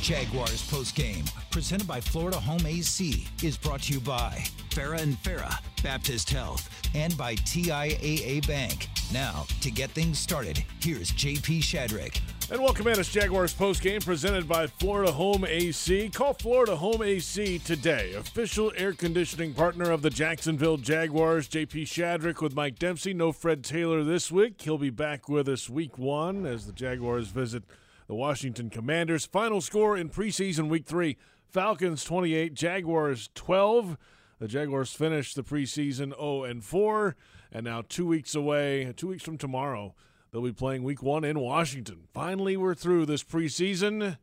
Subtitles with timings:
[0.00, 5.58] Jaguars postgame, presented by Florida Home AC, is brought to you by Farah and Farah
[5.82, 8.88] Baptist Health and by TIAA Bank.
[9.12, 12.18] Now, to get things started, here's JP Shadrick.
[12.50, 12.98] And welcome in.
[12.98, 16.08] It's Jaguars postgame presented by Florida Home AC.
[16.08, 18.14] Call Florida Home AC today.
[18.14, 21.46] Official air conditioning partner of the Jacksonville Jaguars.
[21.46, 23.12] JP Shadrick with Mike Dempsey.
[23.12, 24.62] No Fred Taylor this week.
[24.62, 27.62] He'll be back with us week one as the Jaguars visit
[28.10, 29.24] the Washington Commanders.
[29.24, 31.16] Final score in preseason week three
[31.48, 33.96] Falcons 28, Jaguars 12.
[34.40, 37.14] The Jaguars finished the preseason 0 and 4,
[37.52, 39.94] and now two weeks away, two weeks from tomorrow,
[40.32, 42.08] they'll be playing week one in Washington.
[42.12, 44.18] Finally, we're through this preseason.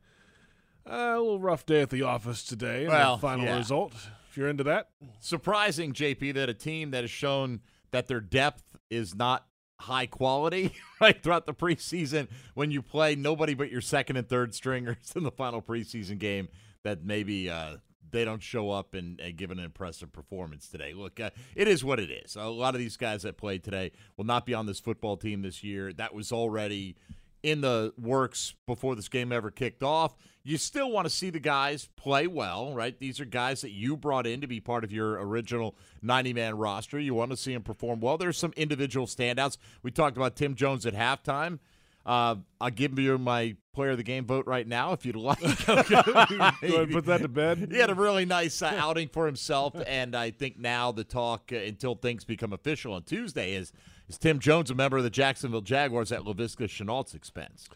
[0.86, 2.88] Uh, a little rough day at the office today.
[2.90, 3.58] Well, final yeah.
[3.58, 3.94] result.
[4.30, 4.90] If you're into that,
[5.22, 7.62] Surprising, JP, that a team that has shown
[7.92, 9.46] that their depth is not
[9.80, 14.54] high quality right throughout the preseason when you play nobody but your second and third
[14.54, 16.48] stringers in the final preseason game
[16.84, 17.78] that maybe uh,
[18.12, 20.94] they don't show up and, and give an impressive performance today.
[20.94, 22.36] Look, uh, it is what it is.
[22.36, 25.42] A lot of these guys that played today will not be on this football team
[25.42, 25.92] this year.
[25.94, 26.96] That was already
[27.44, 30.16] in the works before this game ever kicked off.
[30.48, 32.98] You still want to see the guys play well, right?
[32.98, 36.58] These are guys that you brought in to be part of your original 90 man
[36.58, 36.98] roster.
[36.98, 38.18] You want to see them perform well.
[38.18, 39.58] There's some individual standouts.
[39.84, 41.60] We talked about Tim Jones at halftime.
[42.06, 45.42] Uh, I'll give you my player of the game vote right now if you'd like.
[45.66, 47.68] go ahead and put that to bed.
[47.70, 51.52] He had a really nice uh, outing for himself, and I think now the talk
[51.52, 53.74] uh, until things become official on Tuesday is
[54.08, 57.68] is Tim Jones a member of the Jacksonville Jaguars at Laviska Shenault's expense?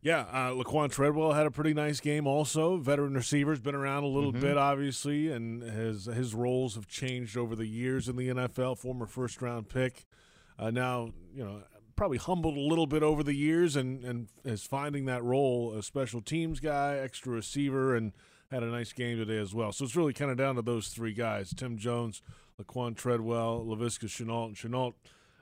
[0.00, 2.26] Yeah, uh, Laquan Treadwell had a pretty nice game.
[2.26, 4.40] Also, veteran receiver's been around a little Mm-hmm.
[4.42, 8.78] bit, obviously, and his his roles have changed over the years in the NFL.
[8.78, 10.06] Former first round pick,
[10.58, 11.62] uh, now you know
[11.96, 15.82] probably humbled a little bit over the years, and and is finding that role a
[15.82, 18.12] special teams guy, extra receiver, and
[18.52, 19.72] had a nice game today as well.
[19.72, 22.22] So it's really kind of down to those three guys: Tim Jones,
[22.62, 24.94] Laquan Treadwell, Laviska Shenault, and Shenault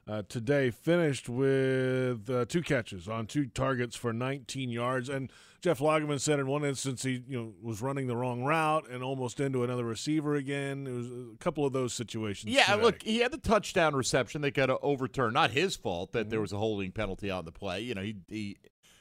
[0.09, 5.09] uh, today finished with uh, two catches on two targets for 19 yards.
[5.09, 5.31] And
[5.61, 9.03] Jeff Lageman said in one instance he you know was running the wrong route and
[9.03, 10.87] almost into another receiver again.
[10.87, 12.53] It was a couple of those situations.
[12.53, 12.83] Yeah, today.
[12.83, 15.35] look, he had the touchdown reception that got overturned.
[15.35, 17.81] Not his fault that there was a holding penalty on the play.
[17.81, 18.57] You know, he, he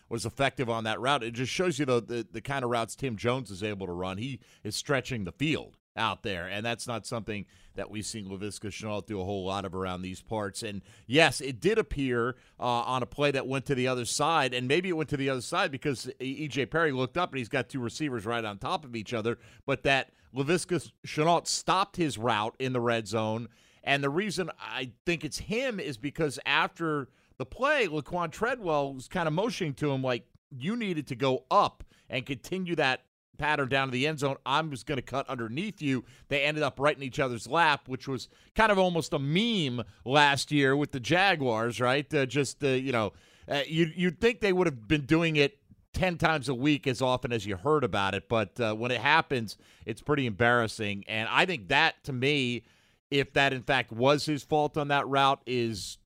[0.09, 1.23] was effective on that route.
[1.23, 3.93] It just shows you though the, the kind of routes Tim Jones is able to
[3.93, 4.17] run.
[4.17, 7.45] He is stretching the field out there, and that's not something
[7.75, 10.63] that we've seen Laviska Shenault do a whole lot of around these parts.
[10.63, 14.53] And yes, it did appear uh, on a play that went to the other side,
[14.53, 16.67] and maybe it went to the other side because E.J.
[16.67, 19.83] Perry looked up and he's got two receivers right on top of each other, but
[19.83, 23.47] that Laviska Shenault stopped his route in the red zone.
[23.83, 29.07] And the reason I think it's him is because after the play, Laquan Treadwell was
[29.07, 33.04] kind of motioning to him like you needed to go up and continue that
[33.37, 34.37] pattern down to the end zone.
[34.45, 36.03] I'm just going to cut underneath you.
[36.27, 39.85] They ended up right in each other's lap, which was kind of almost a meme
[40.03, 42.11] last year with the Jaguars, right?
[42.13, 43.13] Uh, just uh, you know,
[43.49, 45.59] uh, you you'd think they would have been doing it
[45.93, 48.29] 10 times a week as often as you heard about it.
[48.29, 51.05] But uh, when it happens, it's pretty embarrassing.
[51.07, 52.65] And I think that, to me,
[53.09, 55.97] if that in fact was his fault on that route, is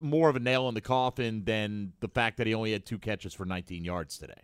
[0.00, 2.98] more of a nail in the coffin than the fact that he only had two
[2.98, 4.42] catches for 19 yards today.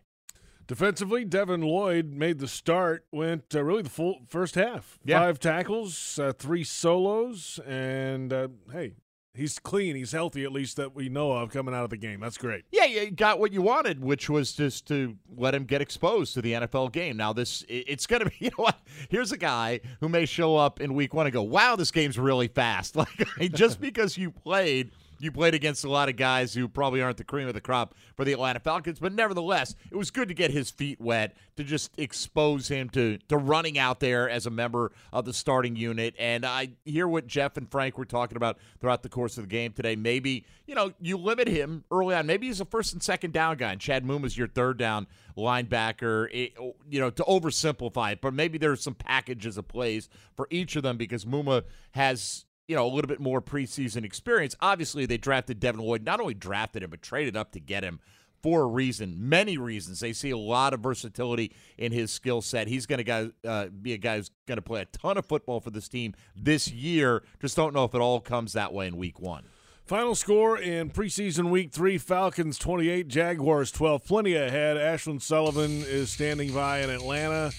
[0.69, 4.99] Defensively, Devin Lloyd made the start, went uh, really the full first half.
[5.03, 5.19] Yeah.
[5.19, 8.93] Five tackles, uh, three solos, and uh, hey,
[9.35, 9.97] he's clean.
[9.97, 12.21] He's healthy, at least that we know of coming out of the game.
[12.21, 12.65] That's great.
[12.71, 16.43] Yeah, you got what you wanted, which was just to let him get exposed to
[16.43, 17.17] the NFL game.
[17.17, 18.79] Now, this it's going to be, you know what?
[19.09, 22.19] Here's a guy who may show up in week one and go, wow, this game's
[22.19, 22.95] really fast.
[23.39, 24.91] Like, just because you played.
[25.21, 27.95] You played against a lot of guys who probably aren't the cream of the crop
[28.17, 31.65] for the Atlanta Falcons, but nevertheless, it was good to get his feet wet to
[31.65, 36.15] just expose him to to running out there as a member of the starting unit.
[36.19, 39.49] And I hear what Jeff and Frank were talking about throughout the course of the
[39.49, 39.97] game today.
[39.97, 42.27] Maybe you know you limit him early on.
[42.27, 45.07] Maybe he's a first and second down guy, and Chad Muma's your third down
[45.37, 46.29] linebacker.
[46.33, 46.55] It-
[46.89, 50.83] you know to oversimplify it, but maybe there's some packages of plays for each of
[50.83, 54.55] them because Muma has you know, a little bit more preseason experience.
[54.61, 57.99] Obviously, they drafted Devin Lloyd, not only drafted him, but traded up to get him
[58.43, 60.01] for a reason, many reasons.
[60.01, 62.69] They see a lot of versatility in his skill set.
[62.69, 65.61] He's going to uh, be a guy who's going to play a ton of football
[65.61, 67.25] for this team this year.
[67.41, 69.45] Just don't know if it all comes that way in week one.
[69.85, 74.05] Final score in preseason week three Falcons 28, Jaguars 12.
[74.05, 74.77] Plenty ahead.
[74.77, 77.51] Ashlyn Sullivan is standing by in Atlanta.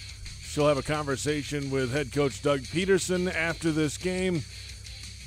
[0.44, 4.44] She'll have a conversation with head coach Doug Pederson after this game.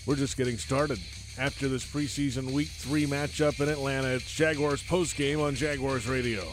[0.06, 0.98] We're just getting started.
[1.38, 6.44] After this preseason week three matchup in Atlanta, it's Jaguars postgame on Jaguars Radio.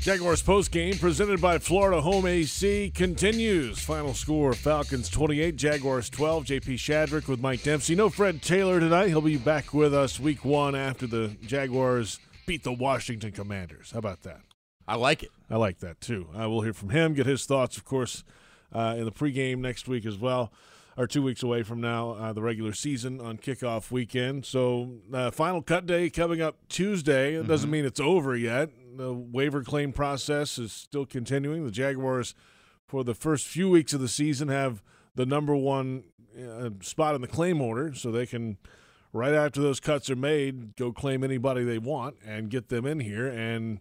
[0.00, 3.78] Jaguars postgame presented by Florida Home AC continues.
[3.78, 6.44] Final score Falcons 28, Jaguars 12.
[6.44, 7.94] JP Shadrick with Mike Dempsey.
[7.94, 9.08] No Fred Taylor tonight.
[9.08, 13.92] He'll be back with us week one after the Jaguars beat the Washington Commanders.
[13.92, 14.42] How about that?
[14.86, 15.30] I like it.
[15.50, 16.28] I like that too.
[16.34, 18.24] I will hear from him, get his thoughts, of course,
[18.72, 20.52] uh, in the pregame next week as well,
[20.96, 24.44] or two weeks away from now, uh, the regular season on kickoff weekend.
[24.44, 27.34] So, uh, final cut day coming up Tuesday.
[27.34, 27.48] It mm-hmm.
[27.48, 31.64] doesn't mean it's over yet the waiver claim process is still continuing.
[31.64, 32.34] The Jaguars,
[32.86, 34.82] for the first few weeks of the season, have
[35.14, 36.04] the number one
[36.38, 38.58] uh, spot in the claim order, so they can,
[39.12, 43.00] right after those cuts are made, go claim anybody they want and get them in
[43.00, 43.26] here.
[43.26, 43.80] And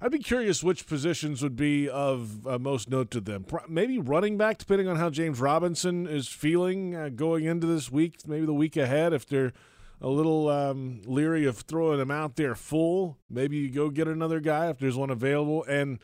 [0.00, 3.44] I'd be curious which positions would be of uh, most note to them.
[3.68, 8.26] Maybe running back, depending on how James Robinson is feeling uh, going into this week,
[8.26, 9.52] maybe the week ahead, if they're–
[10.00, 13.18] a little um, leery of throwing him out there full.
[13.28, 15.64] Maybe you go get another guy if there's one available.
[15.64, 15.98] And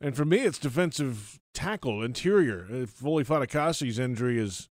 [0.00, 2.66] and for me, it's defensive tackle, interior.
[2.68, 4.68] If Foley Fatukasi's injury is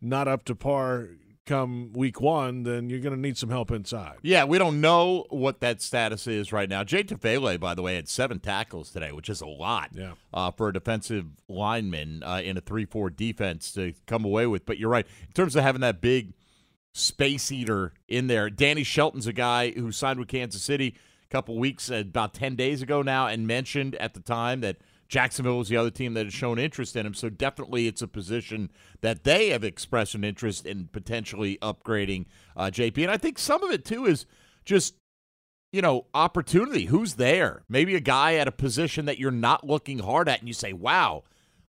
[0.00, 1.08] not up to par
[1.48, 4.16] come week one, then you're going to need some help inside.
[4.22, 6.84] Yeah, we don't know what that status is right now.
[6.84, 10.12] Jay Tufele, by the way, had seven tackles today, which is a lot yeah.
[10.32, 14.66] uh, for a defensive lineman uh, in a 3 4 defense to come away with.
[14.66, 15.06] But you're right.
[15.26, 16.34] In terms of having that big–
[16.98, 18.50] space eater in there.
[18.50, 22.56] Danny Shelton's a guy who signed with Kansas City a couple weeks, uh, about 10
[22.56, 24.76] days ago now, and mentioned at the time that
[25.08, 27.14] Jacksonville was the other team that had shown interest in him.
[27.14, 28.70] So definitely it's a position
[29.00, 32.26] that they have expressed an interest in potentially upgrading
[32.56, 33.02] uh, JP.
[33.02, 34.26] And I think some of it, too, is
[34.64, 34.94] just
[35.72, 36.86] you know, opportunity.
[36.86, 37.62] Who's there?
[37.68, 40.72] Maybe a guy at a position that you're not looking hard at, and you say,
[40.72, 41.24] wow,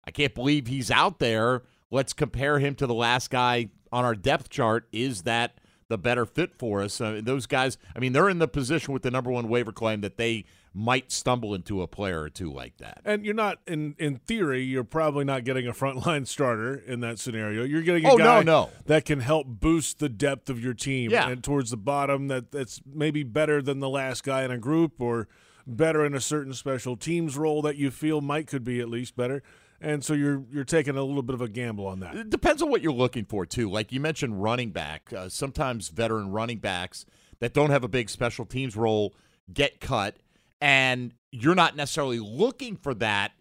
[0.04, 1.62] I can't believe he's out there.
[1.90, 4.86] Let's compare him to the last guy on our depth chart.
[4.92, 5.58] Is that
[5.88, 7.00] the better fit for us?
[7.00, 10.00] Uh, those guys, I mean, they're in the position with the number one waiver claim
[10.02, 10.44] that they
[10.78, 13.00] might stumble into a player or two like that.
[13.04, 17.18] And you're not in in theory, you're probably not getting a frontline starter in that
[17.18, 17.64] scenario.
[17.64, 18.70] You're getting a oh, guy no, no.
[18.86, 21.28] that can help boost the depth of your team yeah.
[21.28, 25.00] and towards the bottom that that's maybe better than the last guy in a group
[25.00, 25.26] or
[25.66, 29.16] better in a certain special teams role that you feel might could be at least
[29.16, 29.42] better
[29.80, 32.16] and so you're you're taking a little bit of a gamble on that.
[32.16, 33.70] It depends on what you're looking for too.
[33.70, 35.12] Like you mentioned, running back.
[35.12, 37.04] Uh, sometimes veteran running backs
[37.38, 39.14] that don't have a big special teams role
[39.52, 40.16] get cut,
[40.60, 43.32] and you're not necessarily looking for that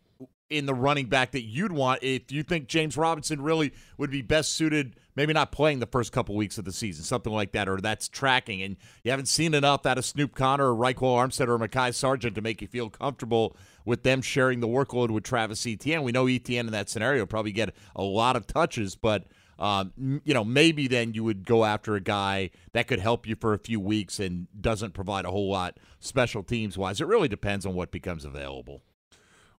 [0.49, 4.21] in the running back that you'd want if you think James Robinson really would be
[4.21, 7.67] best suited maybe not playing the first couple weeks of the season, something like that,
[7.67, 11.47] or that's tracking, and you haven't seen enough out of Snoop Conner or Ryquell Armstead
[11.47, 15.65] or Mekhi Sargent to make you feel comfortable with them sharing the workload with Travis
[15.65, 16.03] Etienne.
[16.03, 19.25] We know Etienne in that scenario probably get a lot of touches, but
[19.59, 23.35] um, you know maybe then you would go after a guy that could help you
[23.35, 27.01] for a few weeks and doesn't provide a whole lot special teams wise.
[27.01, 28.81] It really depends on what becomes available.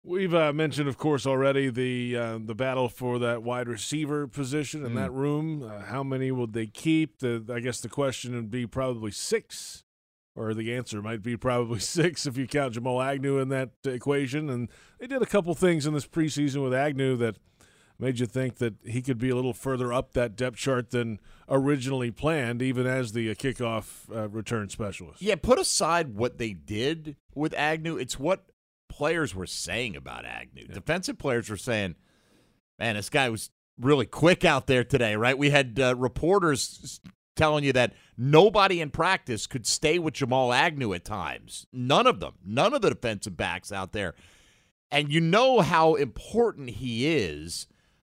[0.04, 4.84] We've uh, mentioned, of course, already the uh, the battle for that wide receiver position
[4.86, 4.96] in mm.
[4.96, 5.62] that room.
[5.62, 7.18] Uh, how many would they keep?
[7.18, 9.84] The, I guess the question would be probably six,
[10.34, 14.48] or the answer might be probably six if you count Jamal Agnew in that equation.
[14.48, 17.36] And they did a couple things in this preseason with Agnew that
[17.98, 21.20] made you think that he could be a little further up that depth chart than
[21.48, 25.20] originally planned, even as the uh, kickoff uh, return specialist.
[25.20, 27.96] Yeah, put aside what they did with Agnew.
[27.96, 28.46] It's what
[28.88, 30.66] players were saying about Agnew.
[30.68, 30.74] Yeah.
[30.74, 31.96] Defensive players were saying,
[32.78, 35.36] man, this guy was really quick out there today, right?
[35.36, 37.00] We had uh, reporters
[37.36, 41.66] telling you that nobody in practice could stay with Jamal Agnew at times.
[41.72, 42.34] None of them.
[42.44, 44.14] None of the defensive backs out there.
[44.90, 47.66] And you know how important he is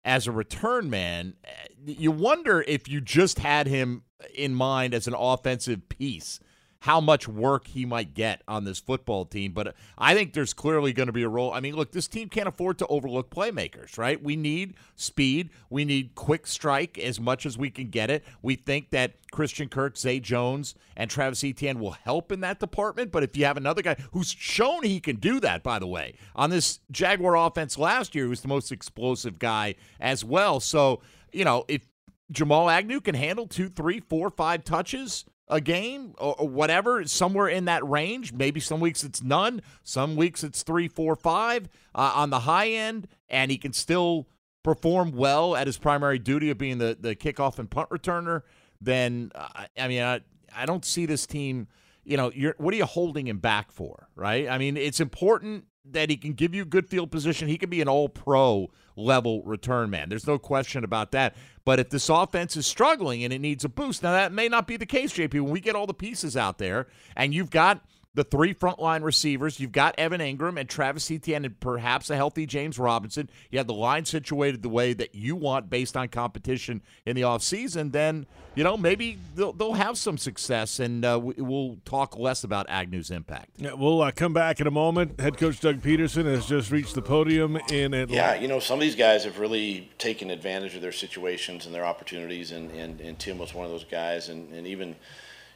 [0.08, 1.34] as a return man.
[1.44, 1.50] Eh,
[1.84, 4.02] you wonder if you just had him
[4.34, 6.40] in mind as an offensive piece
[6.80, 9.52] how much work he might get on this football team.
[9.52, 11.52] But I think there's clearly going to be a role.
[11.52, 14.22] I mean, look, this team can't afford to overlook playmakers, right?
[14.22, 15.50] We need speed.
[15.70, 18.24] We need quick strike as much as we can get it.
[18.42, 23.10] We think that Christian Kirk, Zay Jones, and Travis Etienne will help in that department.
[23.10, 26.14] But if you have another guy who's shown he can do that, by the way,
[26.36, 30.60] on this Jaguar offense last year, he was the most explosive guy as well.
[30.60, 31.86] So, you know, if
[32.30, 37.48] Jamal Agnew can handle two, three, four, five touches a game or, or, whatever, somewhere
[37.48, 38.32] in that range.
[38.32, 42.68] Maybe some weeks it's none, some weeks it's three, four, five uh, on the high
[42.68, 44.28] end, and he can still
[44.62, 48.42] perform well at his primary duty of being the, the kickoff and punt returner.
[48.80, 50.20] Then, uh, I mean, I,
[50.54, 51.68] I don't see this team.
[52.04, 54.48] You know, you're what are you holding him back for, right?
[54.48, 57.48] I mean, it's important that he can give you good field position.
[57.48, 60.08] He can be an all pro level return man.
[60.08, 61.36] There's no question about that.
[61.64, 64.66] But if this offense is struggling and it needs a boost, now that may not
[64.66, 65.34] be the case, JP.
[65.34, 67.84] When we get all the pieces out there and you've got
[68.18, 69.60] the three frontline receivers.
[69.60, 73.30] You've got Evan Engram and Travis Etienne and perhaps a healthy James Robinson.
[73.52, 77.22] You have the line situated the way that you want based on competition in the
[77.22, 82.42] offseason, then, you know, maybe they'll, they'll have some success, and uh, we'll talk less
[82.42, 83.50] about Agnew's impact.
[83.56, 85.20] Yeah, we'll uh, come back in a moment.
[85.20, 88.12] Head coach Doug Pederson has just reached the podium in Atlanta.
[88.12, 91.74] Yeah, you know, some of these guys have really taken advantage of their situations and
[91.74, 94.96] their opportunities, and, and, and Tim was one of those guys, and, and even–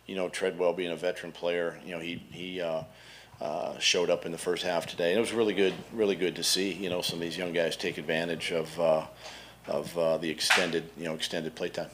[0.06, 2.82] you know, Treadwell being a veteran player, you know, he he uh,
[3.40, 6.36] uh, showed up in the first half today, and it was really good, really good
[6.36, 6.72] to see.
[6.72, 9.06] You know, some of these young guys take advantage of uh,
[9.66, 11.90] of uh, the extended, you know, extended playtime.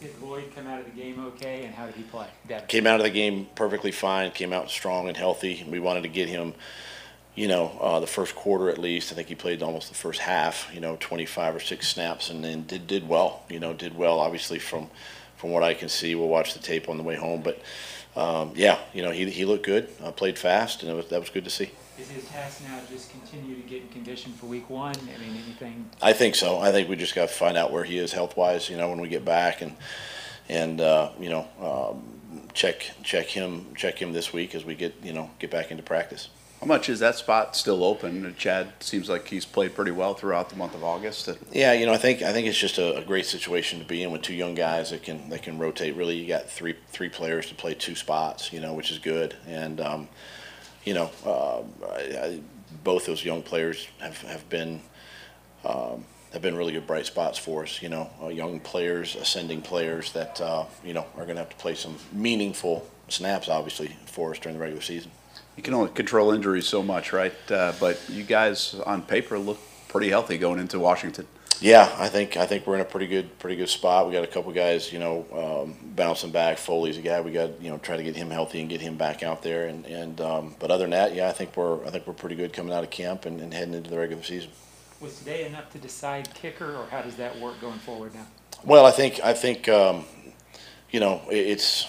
[0.00, 2.26] Did Lloyd come out of the game okay, and how did he play?
[2.46, 2.68] Devin?
[2.68, 4.30] Came out of the game perfectly fine.
[4.30, 5.66] Came out strong and healthy.
[5.68, 6.54] We wanted to get him
[7.36, 9.12] you know, uh, the first quarter at least.
[9.12, 12.42] I think he played almost the first half, you know, 25 or six snaps, and
[12.42, 13.44] then did did well.
[13.48, 14.18] You know, did well.
[14.18, 14.90] Obviously from
[15.36, 16.14] from what I can see.
[16.14, 17.60] We'll watch the tape on the way home, but
[18.16, 21.28] um, yeah, you know, he, he looked good, uh, played fast, and was, that was
[21.28, 21.70] good to see.
[21.98, 24.94] Is his task now just continue to get in condition for week one?
[24.96, 25.90] I mean, anything?
[26.02, 26.58] I think so.
[26.58, 28.68] I think we just got to find out where he is health wise.
[28.68, 29.76] You know, when we get back and
[30.48, 34.94] and uh, you know um, check check him check him this week as we get
[35.02, 36.28] you know get back into practice.
[36.60, 38.34] How much is that spot still open?
[38.38, 41.28] Chad seems like he's played pretty well throughout the month of August.
[41.52, 44.02] Yeah, you know, I think I think it's just a, a, great situation to be
[44.02, 45.96] in with two young guys that can that can rotate.
[45.96, 49.36] Really, you got three three players to play two spots, you know, which is good.
[49.46, 50.08] And um,
[50.84, 51.60] you know, uh,
[51.92, 52.40] I, I,
[52.82, 54.80] both those young players have have been.
[55.64, 59.62] Um, have been really good bright spots for us, you know, uh, young players, ascending
[59.62, 63.96] players that, uh, you know, are going to have to play some meaningful snaps, obviously,
[64.04, 65.10] for us during the regular season
[65.56, 67.34] you can only control injuries so much, right?
[67.50, 69.58] Uh, but you guys on paper look
[69.88, 71.26] pretty healthy going into Washington.
[71.60, 74.06] Yeah, I think I think we're in a pretty good pretty good spot.
[74.06, 76.58] We got a couple guys, you know, um, bouncing back.
[76.58, 78.98] Foley's a guy we got, you know, try to get him healthy and get him
[78.98, 79.66] back out there.
[79.66, 82.36] And and um, but other than that, yeah, I think we're I think we're pretty
[82.36, 84.50] good coming out of camp and, and heading into the regular season.
[85.00, 88.26] Was today enough to decide kicker, or how does that work going forward now?
[88.62, 90.04] Well, I think I think um,
[90.90, 91.86] you know it's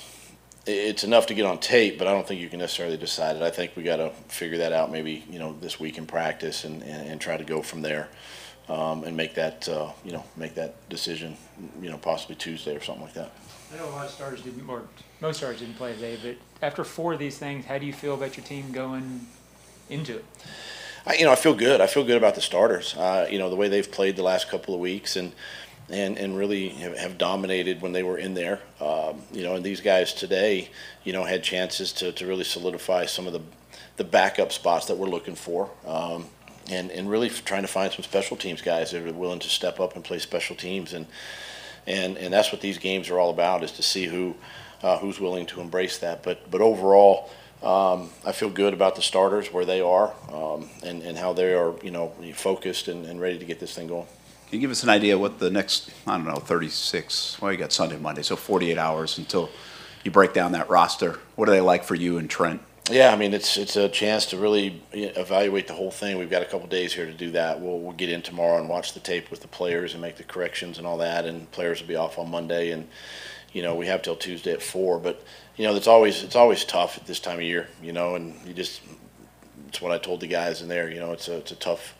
[0.67, 3.41] it's enough to get on tape, but I don't think you can necessarily decide it.
[3.41, 6.63] I think we got to figure that out maybe you know this week in practice
[6.63, 8.09] and, and, and try to go from there
[8.69, 11.37] um, and make that uh, you know make that decision
[11.81, 13.31] you know possibly Tuesday or something like that.
[13.73, 14.83] I know a lot of stars didn't, or
[15.21, 18.13] most stars didn't play today, but after four of these things, how do you feel
[18.13, 19.27] about your team going
[19.89, 20.25] into it?
[21.05, 21.81] I, you know, I feel good.
[21.81, 22.95] I feel good about the starters.
[22.95, 25.33] Uh, you know, the way they've played the last couple of weeks, and
[25.89, 28.59] and, and really have, have dominated when they were in there.
[28.81, 30.69] Um, you know, and these guys today,
[31.03, 33.41] you know, had chances to, to really solidify some of the,
[33.95, 35.69] the backup spots that we're looking for.
[35.85, 36.25] Um,
[36.69, 39.79] and, and really trying to find some special teams guys that are willing to step
[39.79, 40.93] up and play special teams.
[40.93, 41.07] And,
[41.85, 44.35] and, and that's what these games are all about is to see who,
[44.83, 46.23] uh, who's willing to embrace that.
[46.23, 47.29] But, but overall,
[47.63, 51.53] um, I feel good about the starters where they are um, and, and how they
[51.53, 54.07] are, you know, focused and, and ready to get this thing going.
[54.49, 57.57] Can you give us an idea what the next, I don't know, 36, well, you
[57.57, 59.49] got Sunday, Monday, so 48 hours until
[60.05, 61.19] you break down that roster.
[61.35, 62.61] What are they like for you and Trent?
[62.89, 66.17] Yeah, I mean it's it's a chance to really evaluate the whole thing.
[66.17, 67.59] We've got a couple days here to do that.
[67.59, 70.23] We'll we'll get in tomorrow and watch the tape with the players and make the
[70.23, 71.25] corrections and all that.
[71.25, 72.87] And players will be off on Monday, and
[73.51, 74.99] you know we have till Tuesday at four.
[74.99, 75.21] But
[75.57, 77.67] you know it's always it's always tough at this time of year.
[77.83, 78.79] You know, and you just
[79.67, 80.89] it's what I told the guys in there.
[80.89, 81.93] You know, it's a it's a tough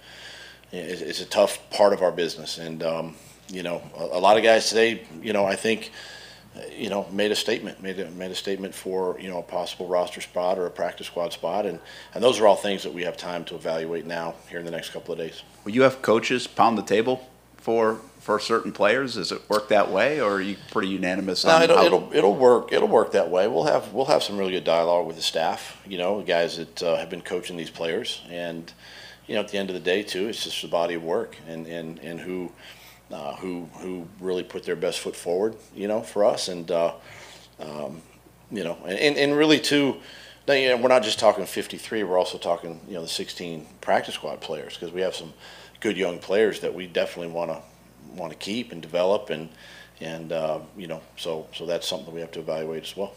[0.71, 2.57] it's a tough part of our business.
[2.57, 3.15] And, um,
[3.49, 5.91] you know, a, a, lot of guys today, you know, I think,
[6.75, 9.87] you know, made a statement, made a, made a statement for, you know, a possible
[9.87, 11.65] roster spot or a practice squad spot.
[11.65, 11.79] And,
[12.13, 14.71] and those are all things that we have time to evaluate now here in the
[14.71, 15.43] next couple of days.
[15.63, 19.15] Will you have coaches pound the table for for certain players?
[19.15, 21.45] Does it work that way, or are you pretty unanimous?
[21.45, 22.73] No, it'll, it'll, it'll work.
[22.73, 23.47] It'll work that way.
[23.47, 25.81] We'll have we'll have some really good dialogue with the staff.
[25.87, 28.71] You know, the guys that uh, have been coaching these players, and
[29.27, 31.35] you know, at the end of the day, too, it's just the body of work
[31.47, 32.51] and, and, and who,
[33.11, 36.47] uh, who, who really put their best foot forward, you know, for us.
[36.47, 36.93] And, uh,
[37.59, 38.01] um,
[38.49, 39.97] you know, and, and really, too,
[40.47, 44.15] you know, we're not just talking 53, we're also talking, you know, the 16 practice
[44.15, 45.33] squad players because we have some
[45.79, 47.61] good young players that we definitely want to
[48.15, 49.49] want to keep and develop and
[49.99, 53.13] and uh, you know so so that's something we have to evaluate as well.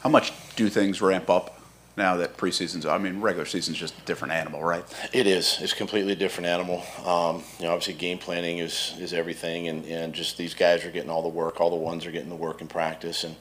[0.00, 1.53] How much do things ramp up
[1.96, 4.84] now that preseason's, I mean, regular season's just a different animal, right?
[5.12, 5.58] It is.
[5.60, 6.82] It's completely a completely different animal.
[7.06, 10.90] Um, you know, obviously game planning is, is everything, and, and just these guys are
[10.90, 11.60] getting all the work.
[11.60, 13.36] All the ones are getting the work in practice, and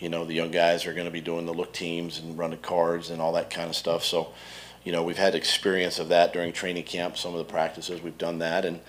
[0.00, 2.58] you know the young guys are going to be doing the look teams and running
[2.58, 4.04] cards and all that kind of stuff.
[4.04, 4.32] So,
[4.82, 7.16] you know, we've had experience of that during training camp.
[7.16, 8.80] Some of the practices we've done that, and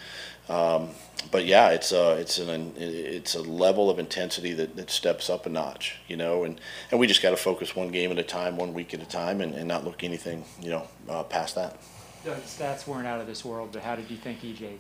[0.49, 0.89] Um,
[1.31, 5.45] but yeah, it's a it's an it's a level of intensity that, that steps up
[5.45, 6.61] a notch, you know, and,
[6.91, 9.05] and we just got to focus one game at a time, one week at a
[9.05, 11.77] time, and, and not look anything, you know, uh, past that.
[12.23, 14.77] The stats weren't out of this world, but how did you think EJ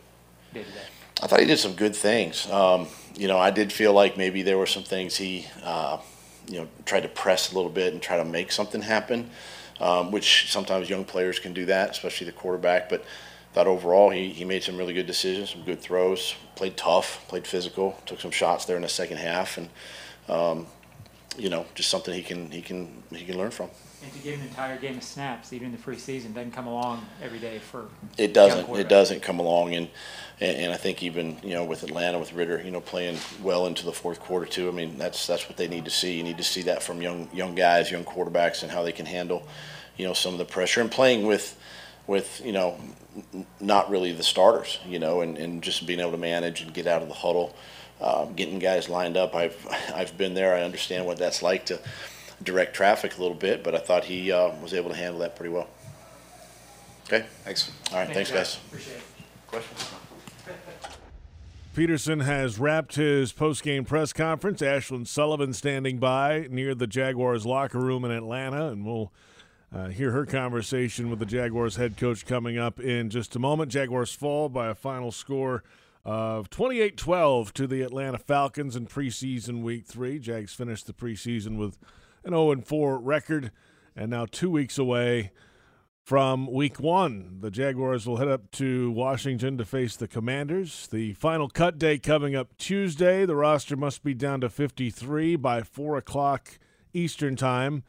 [0.53, 0.79] did today?
[1.21, 2.49] I thought he did some good things.
[2.51, 5.99] Um, you know, I did feel like maybe there were some things he, uh,
[6.47, 9.29] you know, tried to press a little bit and try to make something happen,
[9.79, 12.89] um, which sometimes young players can do that, especially the quarterback.
[12.89, 13.05] But
[13.55, 17.47] thought overall he, he made some really good decisions, some good throws, played tough, played
[17.47, 19.69] physical, took some shots there in the second half, and
[20.27, 20.67] um,
[21.37, 23.69] you know, just something he can he can he can learn from.
[24.03, 27.05] And to get an entire game of snaps, even in the preseason, doesn't come along
[27.23, 27.87] every day for.
[28.17, 28.69] It doesn't.
[28.75, 29.87] It doesn't come along, and,
[30.41, 33.67] and and I think even you know with Atlanta with Ridder, you know, playing well
[33.67, 34.67] into the fourth quarter too.
[34.67, 36.17] I mean, that's that's what they need to see.
[36.17, 39.05] You need to see that from young young guys, young quarterbacks, and how they can
[39.05, 39.47] handle,
[39.95, 41.57] you know, some of the pressure and playing with
[42.07, 42.77] with you know
[43.59, 46.87] not really the starters, you know, and, and just being able to manage and get
[46.87, 47.55] out of the huddle,
[48.01, 49.35] uh, getting guys lined up.
[49.35, 50.55] I've I've been there.
[50.55, 51.79] I understand what that's like to
[52.43, 55.35] direct traffic a little bit, but I thought he uh, was able to handle that
[55.35, 55.67] pretty well.
[57.05, 57.25] Okay.
[57.43, 57.71] Thanks.
[57.91, 58.11] All right.
[58.11, 58.59] Thanks, guys.
[58.67, 59.03] Appreciate it.
[59.47, 59.89] Questions?
[61.75, 64.61] Pederson has wrapped his post-game press conference.
[64.61, 69.11] Ashlyn Sullivan standing by near the Jaguars locker room in Atlanta, and we'll
[69.73, 73.71] uh, hear her conversation with the Jaguars head coach coming up in just a moment.
[73.71, 75.63] Jaguars fall by a final score
[76.03, 80.19] of 28 12 to the Atlanta Falcons in preseason week three.
[80.19, 81.77] Jags finished the preseason with
[82.23, 83.51] an 0 4 record,
[83.95, 85.31] and now two weeks away
[86.05, 87.39] from week one.
[87.41, 90.87] The Jaguars will head up to Washington to face the Commanders.
[90.87, 93.25] The final cut day coming up Tuesday.
[93.25, 96.59] The roster must be down to 53 by 4 o'clock
[96.93, 97.83] Eastern Time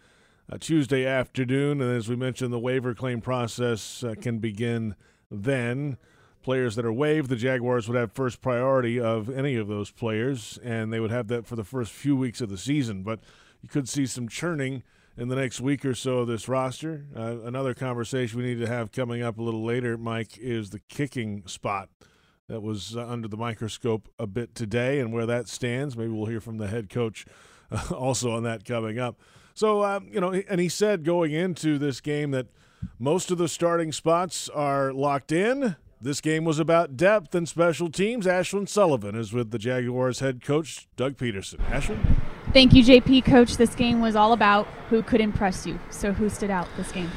[0.51, 1.81] uh, Tuesday afternoon.
[1.81, 4.95] And as we mentioned, the waiver claim process uh, can begin
[5.31, 5.99] then.
[6.43, 10.61] Players that are waived, the Jaguars would have first priority of any of those players,
[10.63, 13.03] and they would have that for the first few weeks of the season.
[13.03, 13.19] But
[13.63, 14.85] you could see some churning
[15.17, 17.07] in the next week or so of this roster.
[17.17, 20.81] Uh, another conversation we need to have coming up a little later, Mike, is the
[20.89, 21.89] kicking spot
[22.49, 25.97] that was uh, under the microscope a bit today and where that stands.
[25.97, 27.27] Maybe we'll hear from the head coach
[27.71, 29.19] uh, also on that coming up.
[29.57, 32.47] So, um, you know, and he said going into this game that
[32.99, 35.77] most of the starting spots are locked in.
[35.99, 38.27] This game was about depth and special teams.
[38.27, 41.57] Ashlyn Sullivan is with the Jaguars head coach, Doug Pederson.
[41.71, 41.99] Ashlyn?
[42.53, 43.25] Thank you, JP.
[43.25, 45.81] Coach, this game was all about who could impress you.
[45.89, 47.11] So, who stood out this game?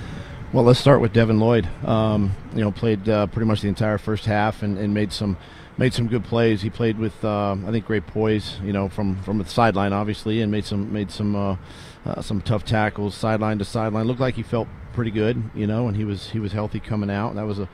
[0.54, 1.68] Well, let's start with Devin Lloyd.
[1.86, 5.36] Um, you know, played uh, pretty much the entire first half and, and made some
[5.78, 6.62] made some good plays.
[6.62, 8.60] He played with, uh, I think, great poise.
[8.64, 11.58] You know, from from the sideline, obviously, and made some made some uh,
[12.06, 14.06] uh, some tough tackles, sideline to sideline.
[14.06, 15.50] Looked like he felt pretty good.
[15.54, 17.36] You know, and he was he was healthy coming out.
[17.36, 17.70] That was a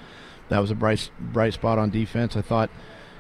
[0.49, 2.35] that was a bright bright spot on defense.
[2.35, 2.69] I thought.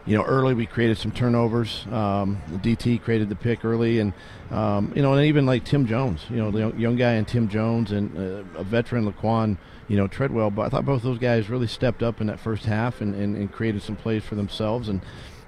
[0.07, 1.83] You know, early we created some turnovers.
[1.87, 4.13] Um, DT created the pick early, and
[4.51, 7.49] um, you know, and even like Tim Jones, you know, the young guy and Tim
[7.49, 10.51] Jones and uh, a veteran Laquan, you know, Treadwell.
[10.51, 13.35] But I thought both those guys really stepped up in that first half and, and,
[13.35, 15.01] and created some plays for themselves and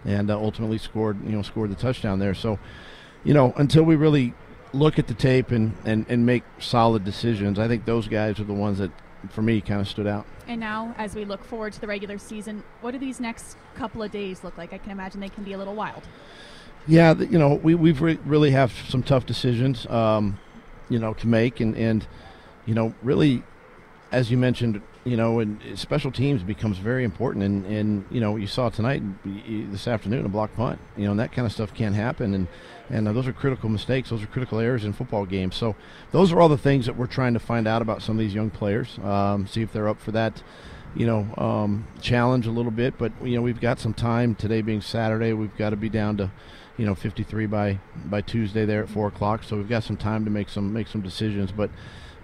[0.05, 2.33] and uh, ultimately scored you know scored the touchdown there.
[2.33, 2.57] So,
[3.23, 4.33] you know, until we really
[4.77, 8.43] look at the tape and, and, and make solid decisions, I think those guys are
[8.43, 8.91] the ones that
[9.29, 10.25] for me kind of stood out.
[10.47, 14.01] And now, as we look forward to the regular season, what do these next couple
[14.03, 14.73] of days look like?
[14.73, 16.03] I can imagine they can be a little wild.
[16.87, 20.39] Yeah, you know, we we've re- really have some tough decisions, um,
[20.87, 22.07] you know, to make, and and
[22.65, 23.43] you know, really
[24.11, 27.45] as you mentioned, you know, and special teams becomes very important.
[27.45, 30.79] And, and you know, you saw tonight, this afternoon, a block punt.
[30.97, 32.33] You know, and that kind of stuff can happen.
[32.33, 32.47] And
[32.89, 34.09] and uh, those are critical mistakes.
[34.09, 35.55] Those are critical errors in football games.
[35.55, 35.75] So
[36.11, 38.33] those are all the things that we're trying to find out about some of these
[38.33, 38.99] young players.
[38.99, 40.43] Um, see if they're up for that.
[40.93, 42.97] You know, um, challenge a little bit.
[42.97, 45.31] But you know, we've got some time today, being Saturday.
[45.31, 46.31] We've got to be down to
[46.77, 49.43] you know 53 by by Tuesday there at four o'clock.
[49.43, 51.53] So we've got some time to make some make some decisions.
[51.53, 51.69] But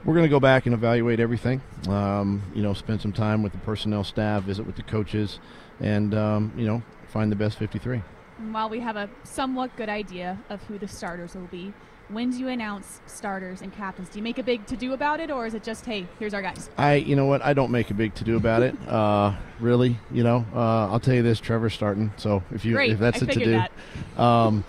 [0.05, 1.61] we're going to go back and evaluate everything.
[1.87, 5.39] Um, you know, spend some time with the personnel staff, visit with the coaches,
[5.79, 8.01] and um, you know, find the best 53.
[8.39, 11.73] And while we have a somewhat good idea of who the starters will be,
[12.09, 14.09] when do you announce starters and captains?
[14.09, 16.33] Do you make a big to do about it, or is it just, hey, here's
[16.33, 16.69] our guys?
[16.77, 18.75] I, you know what, I don't make a big to do about it.
[18.93, 22.11] Uh, really, you know, uh, I'll tell you this: Trevor's starting.
[22.17, 22.91] So if you Great.
[22.91, 23.71] if that's I it to do, that.
[24.19, 24.63] um,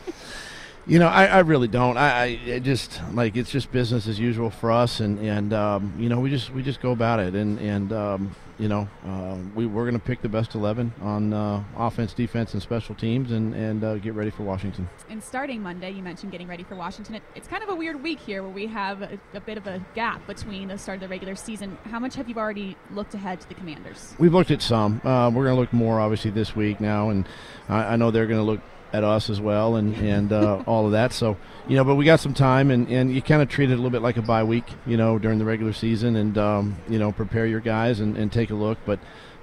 [0.86, 1.96] You know, I, I really don't.
[1.96, 6.10] I, I just like it's just business as usual for us, and and um, you
[6.10, 9.66] know we just we just go about it, and and um, you know, uh, we
[9.66, 13.54] we're going to pick the best eleven on uh, offense, defense, and special teams, and
[13.54, 14.88] and uh, get ready for Washington.
[15.10, 17.16] And starting Monday, you mentioned getting ready for Washington.
[17.16, 19.66] It, it's kind of a weird week here where we have a, a, bit of
[19.66, 21.76] a gap between the start of the regular season.
[21.90, 24.14] How much have you already looked ahead to the Commanders?
[24.18, 25.00] We've looked at some.
[25.04, 27.26] Uh, we're going to look more obviously this week now, and
[27.68, 28.60] I, I know they're going to look
[28.94, 31.12] at us as well and and uh, all of that.
[31.12, 33.72] So you know, but we got some time, and, and you kind of treat it
[33.72, 36.76] a little bit like a bye week, you know, during the regular season, and um,
[36.88, 38.78] you know, prepare your guys and, and take a look.
[38.86, 39.00] But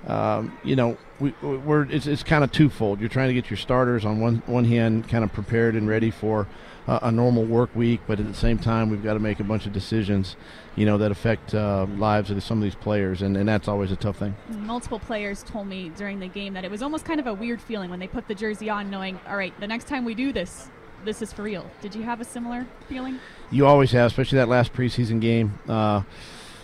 [0.08, 3.00] um, you know, we, we're it's, it's kind of twofold.
[3.00, 6.12] You're trying to get your starters on one one hand kind of prepared and ready
[6.12, 6.48] for
[6.88, 9.66] a normal work week, but at the same time, we've got to make a bunch
[9.66, 10.36] of decisions,
[10.76, 13.92] you know, that affect uh, lives of some of these players, and, and that's always
[13.92, 14.36] a tough thing.
[14.50, 17.62] Multiple players told me during the game that it was almost kind of a weird
[17.62, 20.34] feeling when they put the jersey on, knowing, all right, the next time we do
[20.34, 20.70] this,
[21.06, 21.70] this is for real.
[21.82, 23.20] Did you have a similar feeling?
[23.52, 25.60] You always have, especially that last preseason game.
[25.68, 26.02] Uh,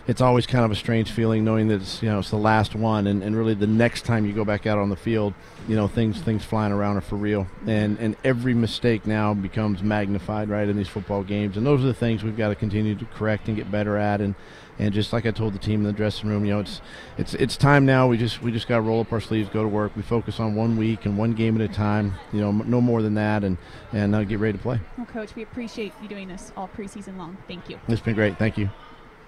[0.07, 2.75] it's always kind of a strange feeling knowing that it's you know it's the last
[2.75, 5.33] one and, and really the next time you go back out on the field
[5.67, 9.83] you know things things flying around are for real and and every mistake now becomes
[9.83, 12.95] magnified right in these football games and those are the things we've got to continue
[12.95, 14.33] to correct and get better at and
[14.79, 16.81] and just like I told the team in the dressing room, you know, it's
[17.17, 18.07] it's it's time now.
[18.07, 19.95] We just we just got to roll up our sleeves, go to work.
[19.95, 22.13] We focus on one week and one game at a time.
[22.31, 23.57] You know, no more than that, and
[23.91, 24.79] and uh, get ready to play.
[24.95, 27.37] Well, coach, we appreciate you doing this all preseason long.
[27.47, 27.79] Thank you.
[27.87, 28.37] It's been great.
[28.37, 28.69] Thank you.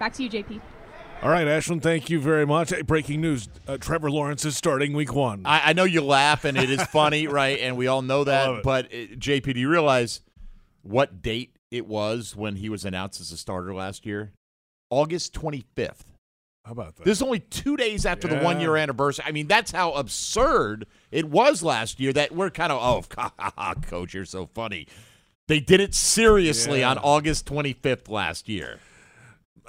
[0.00, 0.62] Back to you, JP.
[1.22, 2.70] All right, Ashlyn, thank you very much.
[2.70, 5.42] Hey, breaking news uh, Trevor Lawrence is starting week one.
[5.44, 7.60] I, I, know you laugh, and it is funny, right?
[7.60, 8.62] And we all know that.
[8.62, 10.22] But, uh, JP, do you realize
[10.80, 14.32] what date it was when he was announced as a starter last year?
[14.88, 16.06] August 25th.
[16.64, 17.04] How about that?
[17.04, 18.38] This is only two days after yeah.
[18.38, 19.26] the one year anniversary.
[19.28, 24.14] I mean, that's how absurd it was last year that we're kind of, oh, coach,
[24.14, 24.86] you're so funny.
[25.46, 26.92] They did it seriously yeah.
[26.92, 28.78] on August 25th last year.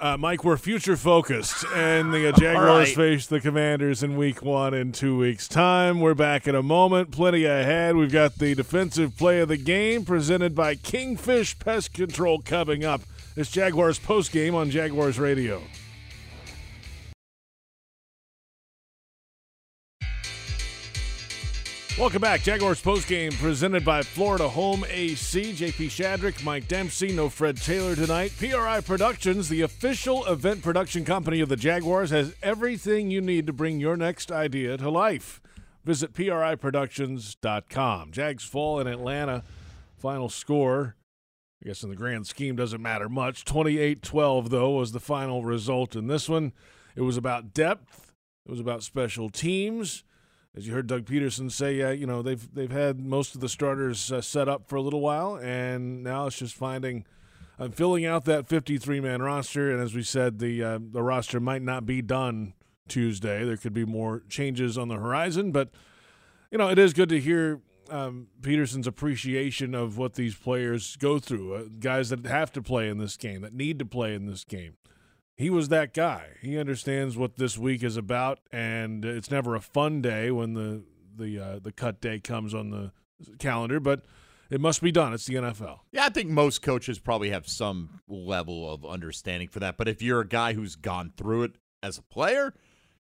[0.02, 2.96] Uh, Mike, we're future focused, and the uh, Jaguars right.
[2.96, 6.00] face the Commanders in Week One in two weeks' time.
[6.00, 7.12] We're back in a moment.
[7.12, 7.94] Plenty ahead.
[7.94, 13.02] We've got the defensive play of the game presented by Kingfish Pest Control coming up.
[13.36, 15.62] It's Jaguars post game on Jaguars Radio.
[21.98, 22.40] Welcome back.
[22.42, 25.52] Jaguars post game presented by Florida Home AC.
[25.52, 28.32] JP Shadrick, Mike Dempsey, no Fred Taylor tonight.
[28.38, 33.52] PRI Productions, the official event production company of the Jaguars, has everything you need to
[33.52, 35.42] bring your next idea to life.
[35.84, 38.10] Visit PRIProductions.com.
[38.10, 39.44] Jags fall in Atlanta.
[39.98, 40.96] Final score,
[41.62, 43.44] I guess in the grand scheme, doesn't matter much.
[43.44, 46.54] 28 12, though, was the final result in this one.
[46.96, 48.14] It was about depth,
[48.46, 50.04] it was about special teams
[50.54, 53.48] as you heard Doug Pederson say, uh, you know they've they've had most of the
[53.48, 57.06] starters uh, set up for a little while, and now it's just finding,
[57.58, 59.70] uh, filling out that 53 man roster.
[59.70, 62.52] And as we said, the uh, the roster might not be done
[62.86, 63.44] Tuesday.
[63.44, 65.70] There could be more changes on the horizon, but
[66.50, 71.18] you know it is good to hear um, Pederson's appreciation of what these players go
[71.18, 71.54] through.
[71.54, 74.44] Uh, guys that have to play in this game, that need to play in this
[74.44, 74.74] game
[75.36, 76.26] he was that guy.
[76.40, 80.82] He understands what this week is about, and it's never a fun day when the
[81.16, 82.92] the uh, the cut day comes on the
[83.38, 84.04] calendar, but
[84.50, 85.14] it must be done.
[85.14, 85.80] It's the NFL.
[85.92, 89.76] Yeah, I think most coaches probably have some level of understanding for that.
[89.78, 92.52] But if you're a guy who's gone through it as a player,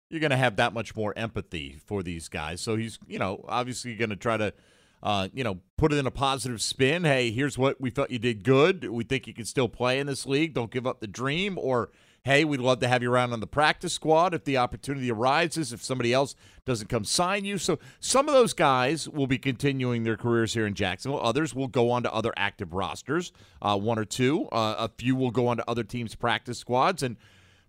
[0.09, 2.59] you're going to have that much more empathy for these guys.
[2.59, 4.53] So he's, you know, obviously going to try to,
[5.01, 7.05] uh, you know, put it in a positive spin.
[7.05, 8.89] Hey, here's what we felt you did good.
[8.89, 10.53] We think you can still play in this league.
[10.53, 11.57] Don't give up the dream.
[11.57, 11.91] Or
[12.23, 15.71] hey, we'd love to have you around on the practice squad if the opportunity arises,
[15.71, 17.57] if somebody else doesn't come sign you.
[17.57, 21.21] So some of those guys will be continuing their careers here in Jacksonville.
[21.21, 24.47] Others will go on to other active rosters, uh, one or two.
[24.51, 27.01] Uh, a few will go on to other teams' practice squads.
[27.01, 27.15] And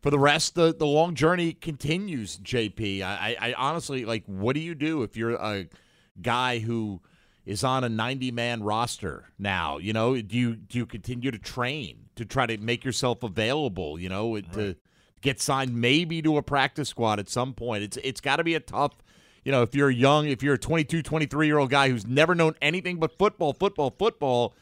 [0.01, 3.03] for the rest, the, the long journey continues, JP.
[3.03, 5.69] I, I, I honestly, like, what do you do if you're a
[6.21, 7.01] guy who–
[7.49, 9.79] is on a 90 man roster now.
[9.79, 13.99] You know, do you do you continue to train to try to make yourself available?
[13.99, 14.53] You know, right.
[14.53, 14.77] to
[15.23, 17.83] get signed maybe to a practice squad at some point.
[17.83, 18.93] It's it's got to be a tough.
[19.45, 22.35] You know, if you're young, if you're a 22, 23 year old guy who's never
[22.35, 24.55] known anything but football, football, football,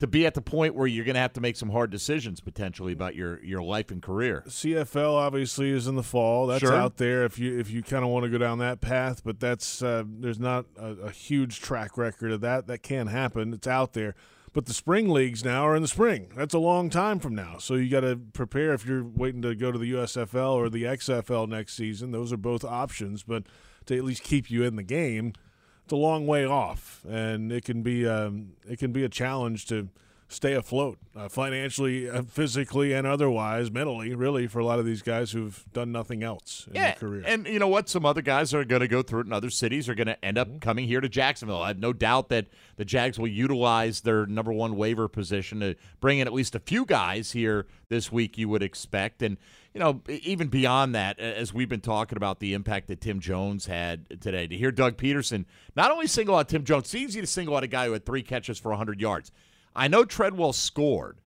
[0.00, 2.40] to be at the point where you're going to have to make some hard decisions
[2.40, 4.44] potentially about your your life and career.
[4.46, 6.46] CFL obviously is in the fall.
[6.46, 6.74] That's sure.
[6.74, 9.40] out there if you if you kind of want to go down that path, but
[9.40, 12.68] that's uh, there's not a, a, huge track record of that.
[12.68, 13.52] That can happen.
[13.52, 14.14] It's out there.
[14.52, 16.32] But the spring leagues now are in the spring.
[16.34, 17.58] That's a long time from now.
[17.58, 20.84] So you got to prepare if you're waiting to go to the USFL or the
[20.84, 22.12] XFL next season.
[22.12, 23.44] Those are both options, but
[23.86, 25.34] to at least keep you in the game–
[25.88, 29.64] it's a long way off, and it can be um, it can be a challenge
[29.68, 29.88] to
[30.28, 35.00] stay afloat uh, financially, uh, physically, and otherwise, mentally, really, for a lot of these
[35.00, 37.22] guys who've done nothing else in yeah, their career.
[37.24, 37.88] And you know what?
[37.88, 40.22] Some other guys are going to go through it in other cities are going to
[40.22, 40.58] end up Mm-hmm.
[40.58, 41.62] coming here to Jacksonville.
[41.62, 45.74] I have no doubt that the Jags will utilize their number one waiver position to
[46.00, 49.22] bring in at least a few guys here this week, you would expect.
[49.22, 49.38] And,
[49.78, 53.66] you know, even beyond that, as we've been talking about the impact that Tim Jones
[53.66, 55.44] had today, to hear Doug Pederson
[55.76, 58.04] not only single out Tim Jones, it's easy to single out a guy who had
[58.04, 59.30] three catches for 100 yards.
[59.76, 61.20] I know Treadwell scored,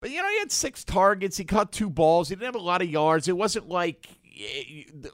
[0.00, 1.38] but you know he had six targets.
[1.38, 2.28] He caught two balls.
[2.28, 3.26] He didn't have a lot of yards.
[3.26, 4.06] It wasn't like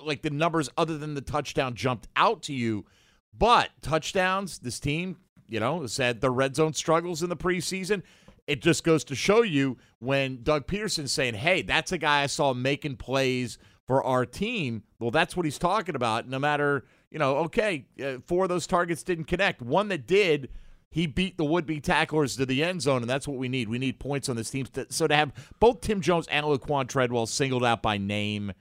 [0.05, 2.85] like the numbers other than the touchdown jumped out to you.
[3.33, 5.17] But touchdowns, this team,
[5.49, 8.03] you know, has had the red zone struggles in the preseason.
[8.47, 12.27] It just goes to show you when Doug Pederson's saying, "Hey, that's a guy I
[12.27, 16.29] saw making plays for our team." Well, that's what he's talking about.
[16.29, 19.63] No matter you know, okay, uh, four of those targets didn't connect.
[19.63, 20.49] One that did
[20.91, 23.69] he beat the would-be tacklers to the end zone, and that's what we need.
[23.69, 24.67] We need points on this team.
[24.91, 28.53] So to have both Tim Jones and Laquan Treadwell singled out by name,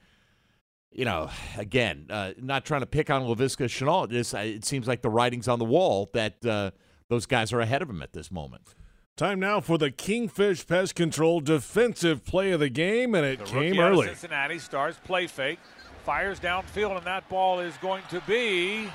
[0.92, 4.12] you know, again, uh, not trying to pick on Laviska Shenault.
[4.12, 6.72] Just, uh, it seems like the writing's on the wall that uh,
[7.10, 8.64] those guys are ahead of him at this moment.
[9.16, 13.46] Time now for the Kingfish Pest Control defensive play of the game, and it The
[13.46, 14.08] came rookie out of early.
[14.08, 15.60] Cincinnati starts play fake,
[16.04, 18.88] fires downfield, and that ball is going to be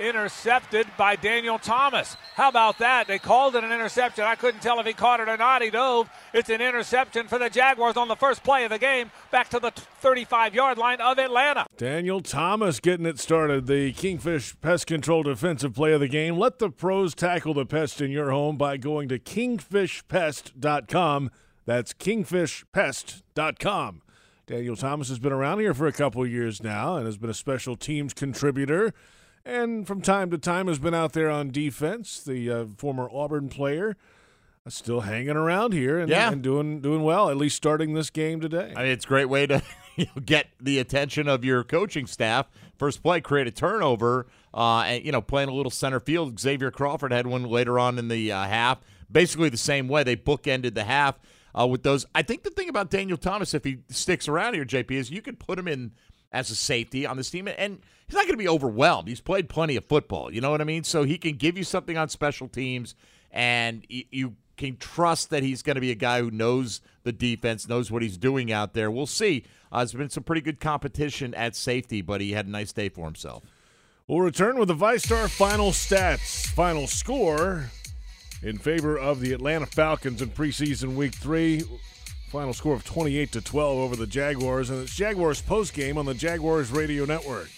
[0.00, 2.16] intercepted by Daniel Thomas.
[2.34, 3.06] How about that?
[3.06, 4.24] They called it an interception.
[4.24, 5.62] I couldn't tell if he caught it or not.
[5.62, 6.08] He dove.
[6.32, 9.58] It's an interception for the Jaguars on the first play of the game, back to
[9.58, 11.66] the 35 yard line of Atlanta.
[11.76, 13.66] Daniel Thomas getting it started.
[13.66, 16.38] The Kingfish Pest Control defensive play of the game.
[16.38, 21.30] Let the pros tackle the pest in your home by going to kingfishpest.com.
[21.66, 24.02] That's kingfishpest.com.
[24.46, 27.34] Daniel Thomas has been around here for a couple years now and has been a
[27.34, 28.94] special teams contributor.
[29.44, 32.22] And from time to time has been out there on defense.
[32.22, 33.96] The uh, former Auburn player
[34.66, 36.30] uh, still hanging around here and, Yeah.
[36.30, 37.30] and doing doing well.
[37.30, 38.72] At least starting this game today.
[38.76, 39.62] I mean, it's a great way to
[39.96, 42.46] you know, get the attention of your coaching staff.
[42.78, 46.38] First play, create a turnover, uh, and you know, playing a little center field.
[46.38, 48.78] Xavier Crawford had one later on in the uh, half,
[49.10, 50.04] basically the same way.
[50.04, 51.18] They bookended the half
[51.58, 52.06] uh, with those.
[52.14, 55.22] I think the thing about Daniel Thomas, if he sticks around here, JP, is you
[55.22, 55.92] could put him in
[56.32, 59.08] as a safety on this team, and he's not going to be overwhelmed.
[59.08, 60.84] He's played plenty of football, you know what I mean?
[60.84, 62.94] So he can give you something on special teams,
[63.30, 67.68] and you can trust that he's going to be a guy who knows the defense,
[67.68, 68.90] knows what he's doing out there.
[68.90, 69.44] We'll see.
[69.70, 72.88] Uh, there's been some pretty good competition at safety, but he had a nice day
[72.88, 73.44] for himself.
[74.06, 77.70] We'll return with the VyStar final stats, final score
[78.42, 81.62] in favor of the Atlanta Falcons in preseason week three.
[82.28, 86.04] Final score of 28 to 12 over the Jaguars, and it's Jaguars post game on
[86.04, 87.48] the Jaguars Radio Network.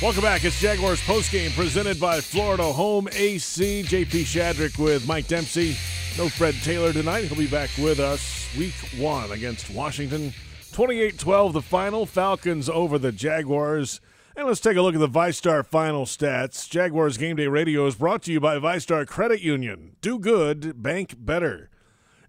[0.00, 0.44] Welcome back.
[0.44, 3.82] It's Jaguars post game presented by Florida Home AC.
[3.82, 5.76] JP Shadrick with Mike Dempsey.
[6.16, 7.24] No Fred Taylor tonight.
[7.24, 10.32] He'll be back with us week one against Washington.
[10.70, 12.06] 28 12, the final.
[12.06, 14.00] Falcons over the Jaguars.
[14.40, 16.66] And let's take a look at the VyStar final stats.
[16.66, 19.96] Jaguars Game Day Radio is brought to you by VyStar Credit Union.
[20.00, 21.68] Do good, bank better.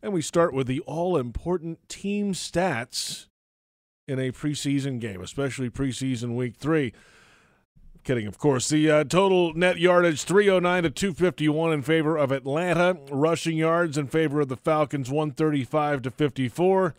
[0.01, 3.27] And we start with the all important team stats
[4.09, 6.91] in a preseason game, especially preseason week three.
[8.03, 8.67] Kidding, of course.
[8.67, 12.97] The uh, total net yardage 309 to 251 in favor of Atlanta.
[13.09, 16.93] Rushing yards in favor of the Falcons 135 to 54.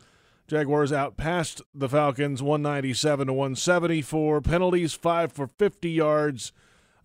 [0.53, 4.43] Jaguars outpassed the Falcons 197 to 174.
[4.43, 6.53] Penalties 5 for 50 yards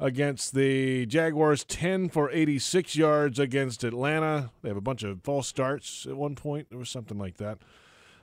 [0.01, 4.51] against the Jaguars, 10 for 86 yards against Atlanta.
[4.62, 6.67] They have a bunch of false starts at one point.
[6.69, 7.60] There was something like that.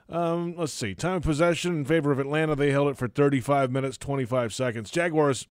[0.09, 0.93] Um, let's see.
[0.93, 2.55] Time of possession in favor of Atlanta.
[2.55, 4.91] They held it for 35 minutes, 25 seconds.
[4.91, 5.47] Jaguars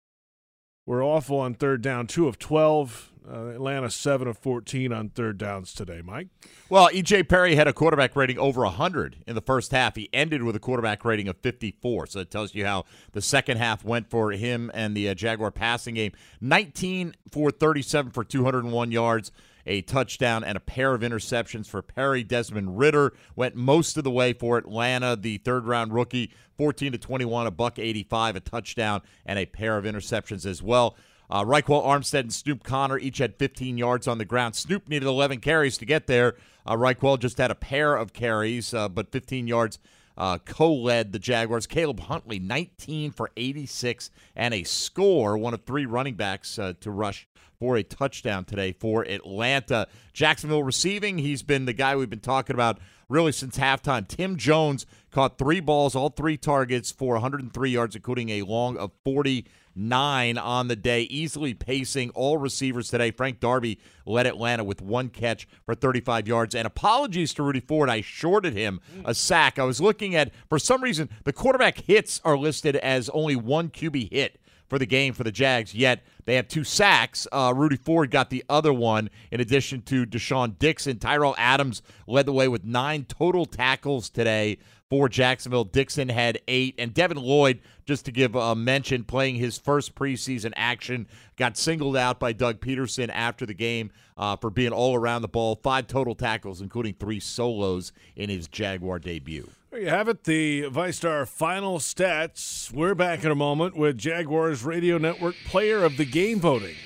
[0.84, 3.10] were awful on third down, 2 of 12.
[3.30, 6.26] Uh, Atlanta, 7 of 14 on third downs today, Mike.
[6.68, 7.24] Well, E.J.
[7.24, 9.94] Perry had a quarterback rating over 100 in the first half.
[9.94, 12.06] He ended with a quarterback rating of 54.
[12.08, 15.52] So it tells you how the second half went for him and the uh, Jaguar
[15.52, 16.12] passing game.
[16.40, 19.30] 19 for 37 for 201 yards,
[19.66, 22.24] a touchdown, and a pair of interceptions for Perry.
[22.24, 26.98] Desmond Ridder went most of the way for Atlanta, the third round rookie, 14 to
[26.98, 30.96] 21, a buck 85, a touchdown, and a pair of interceptions as well.
[31.30, 34.54] Uh, Ryquell Armstead and Snoop Conner each had 15 yards on the ground.
[34.54, 36.34] Snoop needed 11 carries to get there.
[36.66, 39.78] Uh, Ryquell just had a pair of carries, uh, but 15 yards
[40.16, 41.66] uh, co-led the Jaguars.
[41.66, 46.90] Caleb Huntley, 19 for 86 and a score, one of three running backs uh, to
[46.90, 47.26] rush
[47.58, 49.86] for a touchdown today for Atlanta.
[50.12, 54.06] Jacksonville receiving, he's been the guy we've been talking about really since halftime.
[54.08, 58.90] Tim Jones caught three balls, all three targets for 103 yards, including a long of
[59.04, 63.10] 40 nine on the day, easily pacing all receivers today.
[63.10, 66.54] Frank Darby led Atlanta with one catch for 35 yards.
[66.54, 67.88] And apologies to Rudy Ford.
[67.88, 69.58] I shorted him a sack.
[69.58, 73.68] I was looking at, for some reason, the quarterback hits are listed as only one
[73.68, 74.38] QB hit
[74.72, 77.26] for the game for the Jags, yet they have two sacks.
[77.30, 80.98] Uh, Rudy Ford got the other one in addition to De'Shaan Dixon.
[80.98, 84.56] Tyrell Adams led the way with nine total tackles today
[84.92, 85.64] for Jacksonville.
[85.64, 86.74] Dixon had eight.
[86.76, 91.96] And Devin Lloyd, just to give a mention, playing his first preseason action, got singled
[91.96, 95.58] out by Doug Pederson after the game uh, for being all around the ball.
[95.62, 99.48] Five total tackles, including three solos in his Jaguar debut.
[99.70, 102.70] There you have it, the VyStar final stats.
[102.70, 106.76] We're back in a moment with Jaguars Radio Network Player of the Game voting.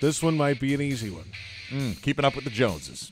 [0.00, 1.26] This one might be an easy one.
[1.68, 3.10] Mm, keeping up with the Joneses.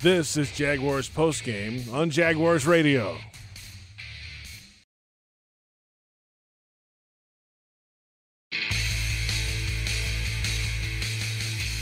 [0.00, 3.18] This is Jaguars postgame on Jaguars Radio.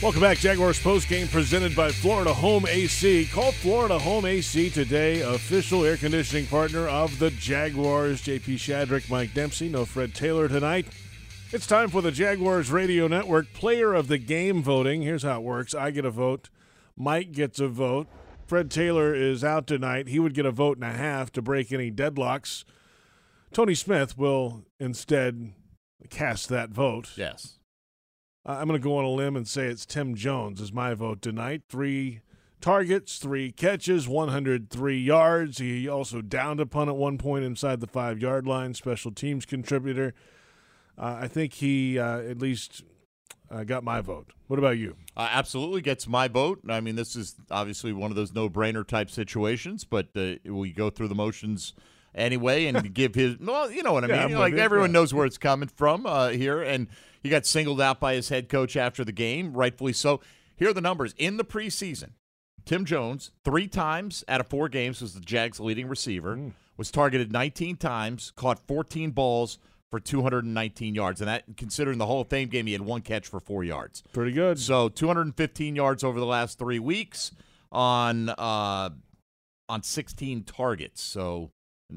[0.03, 3.27] Welcome back, Jaguars postgame presented by Florida Home AC.
[3.27, 8.23] Call Florida Home AC today, official air conditioning partner of the Jaguars.
[8.23, 10.87] JP Shadrick, Mike Dempsey, no Fred Taylor tonight.
[11.53, 15.03] It's time for the Jaguars Radio Network Player of the Game voting.
[15.03, 16.49] Here's how it works I get a vote,
[16.97, 18.09] Mike gets a vote.
[18.47, 20.09] Fred Taylor is out tonight.
[20.09, 22.65] He would get a vote and a half to break any deadlocks.
[23.53, 25.53] Tony Smith will instead
[26.11, 27.11] cast that vote.
[27.17, 27.59] Yes.
[28.45, 31.21] I'm going to go on a limb and say it's Tim Jones is my vote
[31.21, 31.63] tonight.
[31.69, 32.21] Three
[32.61, 35.59] targets, three catches, 103 yards.
[35.59, 38.75] He also downed a punt at one point inside the five yard line.
[38.75, 40.15] Special teams contributor.
[40.97, 42.85] Uh, I think he uh, at least
[43.51, 44.33] uh, got my vote.
[44.49, 44.97] What about you?
[45.17, 46.61] Uh, absolutely gets my vote.
[46.69, 50.73] I mean, this is obviously one of those no brainer type situations, but uh, we
[50.73, 51.73] go through the motions
[52.15, 53.39] anyway and give his.
[53.39, 54.31] Well, you know what I mean.
[54.31, 55.01] Yeah, like everyone yeah.
[55.01, 56.89] knows where it's coming from uh, here, and
[57.23, 60.21] he got singled out by his head coach after the game, rightfully so.
[60.57, 62.11] Here are the numbers in the preseason.
[62.65, 66.35] Tim Jones, three times out of four games, was the Jags' leading receiver.
[66.35, 66.49] Hmm.
[66.77, 69.59] Was targeted 19 times, caught 14 balls
[69.90, 73.29] for 219 yards, and that considering the Hall of Fame game, he had one catch
[73.29, 74.03] for four yards.
[74.12, 74.59] Pretty good.
[74.59, 77.31] So 215 yards over the last three weeks
[77.70, 78.90] on uh,
[79.68, 81.03] on 16 targets.
[81.03, 81.51] So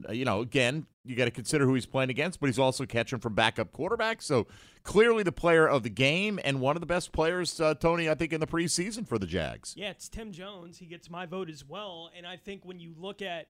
[0.10, 3.19] you know, again, you got to consider who he's playing against, but he's also catching
[3.19, 4.23] from backup quarterbacks.
[4.23, 4.47] So
[4.84, 8.15] clearly the player of the game and one of the best players, uh, Tony, I
[8.15, 9.73] think in the preseason for the Jags.
[9.75, 10.78] Yeah, it's Tim Jones.
[10.78, 12.12] He gets my vote as well.
[12.15, 13.47] And I think when you look at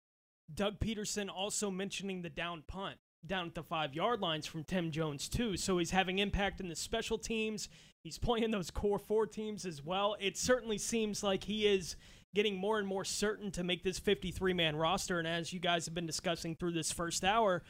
[0.53, 4.91] Doug Pederson also mentioning the down punt down at the five yard lines from Tim
[4.91, 5.57] Jones, too.
[5.57, 7.69] So he's having impact in the special teams.
[8.05, 10.17] He's playing those core four teams as well.
[10.21, 11.97] It certainly seems like he is
[12.37, 15.19] getting more and more certain to make this 53 man roster.
[15.19, 17.62] And as you guys have been discussing through this first hour,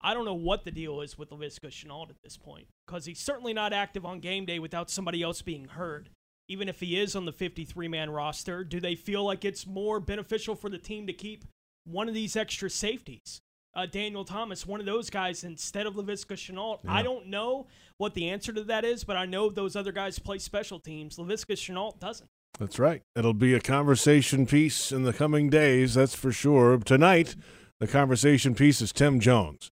[0.00, 3.20] I don't know what the deal is with Laviska Shenault at this point because he's
[3.20, 6.08] certainly not active on game day without somebody else being heard.
[6.48, 10.00] Even if he is on the 53 man roster, do they feel like it's more
[10.00, 11.44] beneficial for the team to keep
[11.84, 13.41] one of these extra safeties?
[13.74, 16.80] Uh, Daniel Thomas, one of those guys instead of Laviska Shenault.
[16.86, 20.18] I don't know what the answer to that is, but I know those other guys
[20.18, 21.16] play special teams.
[21.16, 22.28] Laviska Shenault doesn't.
[22.58, 23.02] That's right.
[23.16, 26.76] It'll be a conversation piece in the coming days, that's for sure.
[26.78, 27.34] Tonight,
[27.80, 29.70] the conversation piece is Tim Jones.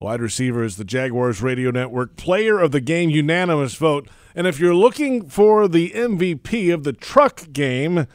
[0.00, 4.08] Wide receiver is the Jaguars Radio Network Player of the Game unanimous vote.
[4.34, 8.06] And if you're looking for the MVP of the truck game,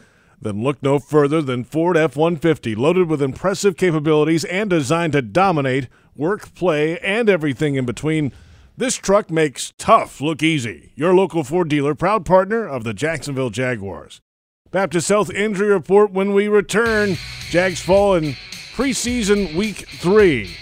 [0.41, 5.21] then look no further than Ford F 150, loaded with impressive capabilities and designed to
[5.21, 8.32] dominate work, play, and everything in between.
[8.76, 10.91] This truck makes tough look easy.
[10.95, 14.21] Your local Ford dealer, proud partner of the Jacksonville Jaguars.
[14.69, 17.17] Baptist Health injury report when we return.
[17.50, 18.36] Jags fall in
[18.76, 20.56] preseason week three.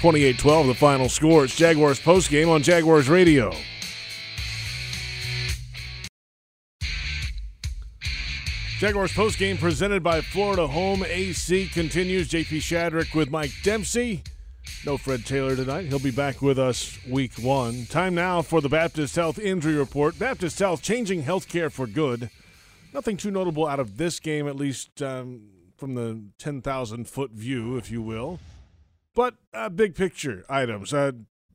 [0.00, 1.44] 28 12, the final score.
[1.44, 3.54] It's Jaguars postgame on Jaguars Radio.
[8.80, 12.30] Jaguars postgame presented by Florida Home AC continues.
[12.30, 14.22] JP Shadrick with Mike Dempsey.
[14.86, 15.84] No Fred Taylor tonight.
[15.84, 17.84] He'll be back with us week one.
[17.84, 20.18] Time now for the Baptist Health Injury Report.
[20.18, 22.30] Baptist Health changing healthcare for good.
[22.94, 25.42] Nothing too notable out of this game, at least um,
[25.76, 28.40] from the 10,000 foot view, if you will.
[29.14, 30.94] But uh, big picture items.
[30.94, 31.12] Uh,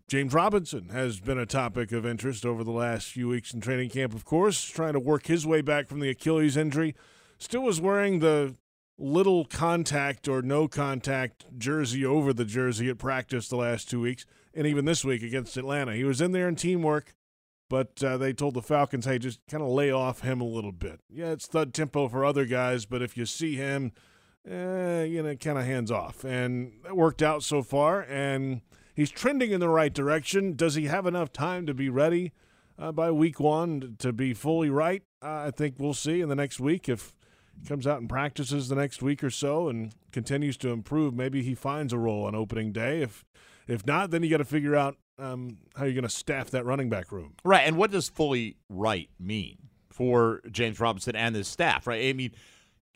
[0.08, 3.90] James Robinson has been a topic of interest over the last few weeks in training
[3.90, 6.94] camp, of course, trying to work his way back from the Achilles injury.
[7.38, 8.56] Still was wearing the
[8.98, 14.26] little contact or no contact jersey over the jersey at practice the last two weeks,
[14.54, 15.96] and even this week against Atlanta.
[15.96, 17.14] He was in there in teamwork,
[17.70, 20.72] but uh, they told the Falcons, hey, just kind of lay off him a little
[20.72, 21.02] bit.
[21.10, 23.92] Yeah, it's thud tempo for other guys, but if you see him,
[24.48, 26.24] eh, you know, kind of hands off.
[26.24, 28.62] And that worked out so far, and
[28.94, 30.56] he's trending in the right direction.
[30.56, 32.32] Does he have enough time to be ready
[32.80, 35.04] uh, by week one to be fully right?
[35.22, 37.14] Uh, I think we'll see in the next week if
[37.68, 41.14] comes out and practices the next week or so and continues to improve.
[41.14, 43.02] Maybe he finds a role on opening day.
[43.02, 43.26] If
[43.68, 46.66] if not, then you got to figure out um, how you're going to staff that
[46.66, 47.34] running back room.
[47.44, 47.66] Right.
[47.66, 49.58] And what does fully right mean
[49.90, 51.88] for James Robinson and his staff?
[51.88, 52.10] Right.
[52.10, 52.32] I mean,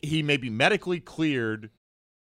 [0.01, 1.71] he may be medically cleared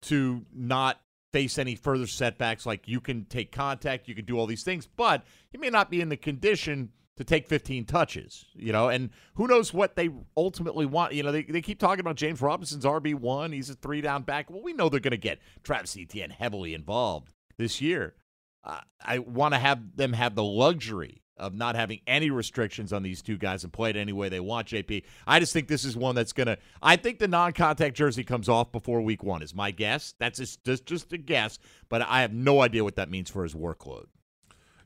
[0.03, 1.01] to not
[1.33, 2.65] face any further setbacks.
[2.65, 5.91] Like you can take contact, you can do all these things, but he may not
[5.91, 10.09] be in the condition to take 15 touches, you know, and who knows what they
[10.35, 11.13] ultimately want.
[11.13, 13.53] You know, they, they keep talking about James Robinson's RB1.
[13.53, 14.49] He's a three down back.
[14.49, 18.15] Well, we know they're going to get Travis Etienne heavily involved this year.
[18.63, 23.03] Uh, I want to have them have the luxury of not having any restrictions on
[23.03, 25.03] these two guys and play it any way they want, JP.
[25.25, 28.49] I just think this is one that's going to– I think the non-contact jersey comes
[28.49, 30.15] off before week one is my guess.
[30.19, 31.59] That's just, just, just a guess,
[31.89, 34.05] but I have no idea what that means for his workload.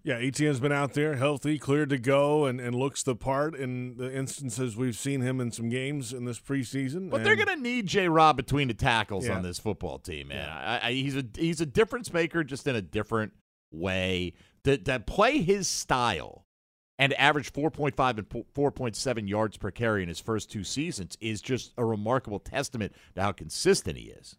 [0.03, 3.97] Yeah, Etienne's been out there, healthy, cleared to go, and, and looks the part in
[3.97, 7.11] the instances we've seen him in some games in this preseason.
[7.11, 8.07] But they're going to need J.
[8.07, 9.35] Rob between the tackles Yeah.
[9.35, 10.49] on this football team, man.
[10.49, 13.33] I, I, he's a he's a difference maker, just in a different
[13.71, 14.33] way.
[14.63, 16.45] To, to play his style
[16.99, 21.73] and average 4.5 and 4.7 yards per carry in his first two seasons is just
[21.77, 24.35] a remarkable testament to how consistent he is.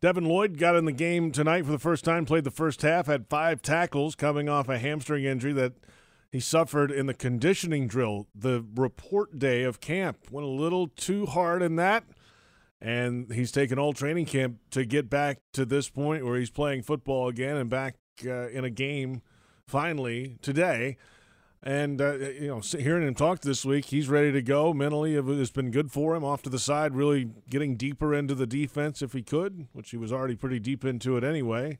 [0.00, 3.06] Devin Lloyd got in the game tonight for the first time, played the first half,
[3.06, 5.72] had five tackles coming off a hamstring injury that
[6.30, 8.26] he suffered in the conditioning drill.
[8.34, 12.04] The report day of camp went a little too hard in that,
[12.78, 16.82] and he's taken all training camp to get back to this point where he's playing
[16.82, 19.22] football again and back uh, in a game
[19.66, 20.98] finally today.
[21.62, 25.16] And uh, you know, hearing him talk this week, he's ready to go mentally.
[25.16, 29.02] It's been good for him off to the side, really getting deeper into the defense
[29.02, 31.78] if he could, which he was already pretty deep into it anyway.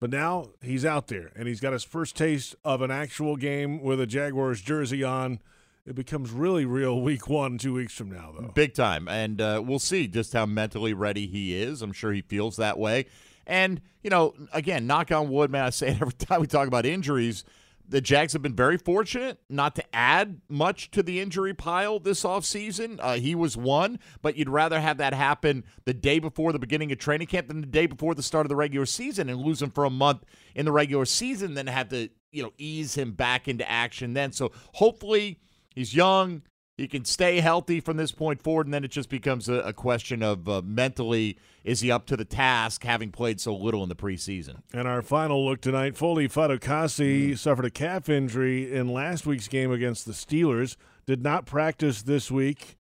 [0.00, 3.82] But now he's out there and he's got his first taste of an actual game
[3.82, 5.40] with a Jaguars jersey on.
[5.84, 8.52] It becomes really real week one, two weeks from now, though.
[8.54, 9.08] Big time.
[9.08, 11.82] And uh, we'll see just how mentally ready he is.
[11.82, 13.06] I'm sure he feels that way.
[13.46, 16.68] And, you know, again, knock on wood, man, I say it every time we talk
[16.68, 17.42] about injuries.
[17.90, 22.22] The Jags have been very fortunate not to add much to the injury pile this
[22.22, 22.98] offseason.
[23.00, 26.92] Uh, he was one, but you'd rather have that happen the day before the beginning
[26.92, 29.62] of training camp than the day before the start of the regular season and lose
[29.62, 30.24] him for a month
[30.54, 34.32] in the regular season, than have to, you know, ease him back into action then.
[34.32, 35.40] So hopefully
[35.74, 36.42] he's young.
[36.78, 39.72] He can stay healthy from this point forward, and then it just becomes a, a
[39.72, 43.88] question of uh, mentally is he up to the task, having played so little in
[43.88, 44.62] the preseason.
[44.72, 49.72] And our final look tonight, Foley Fatukasi suffered a calf injury in last week's game
[49.72, 50.76] against the Steelers.
[51.04, 52.78] Did not practice this week.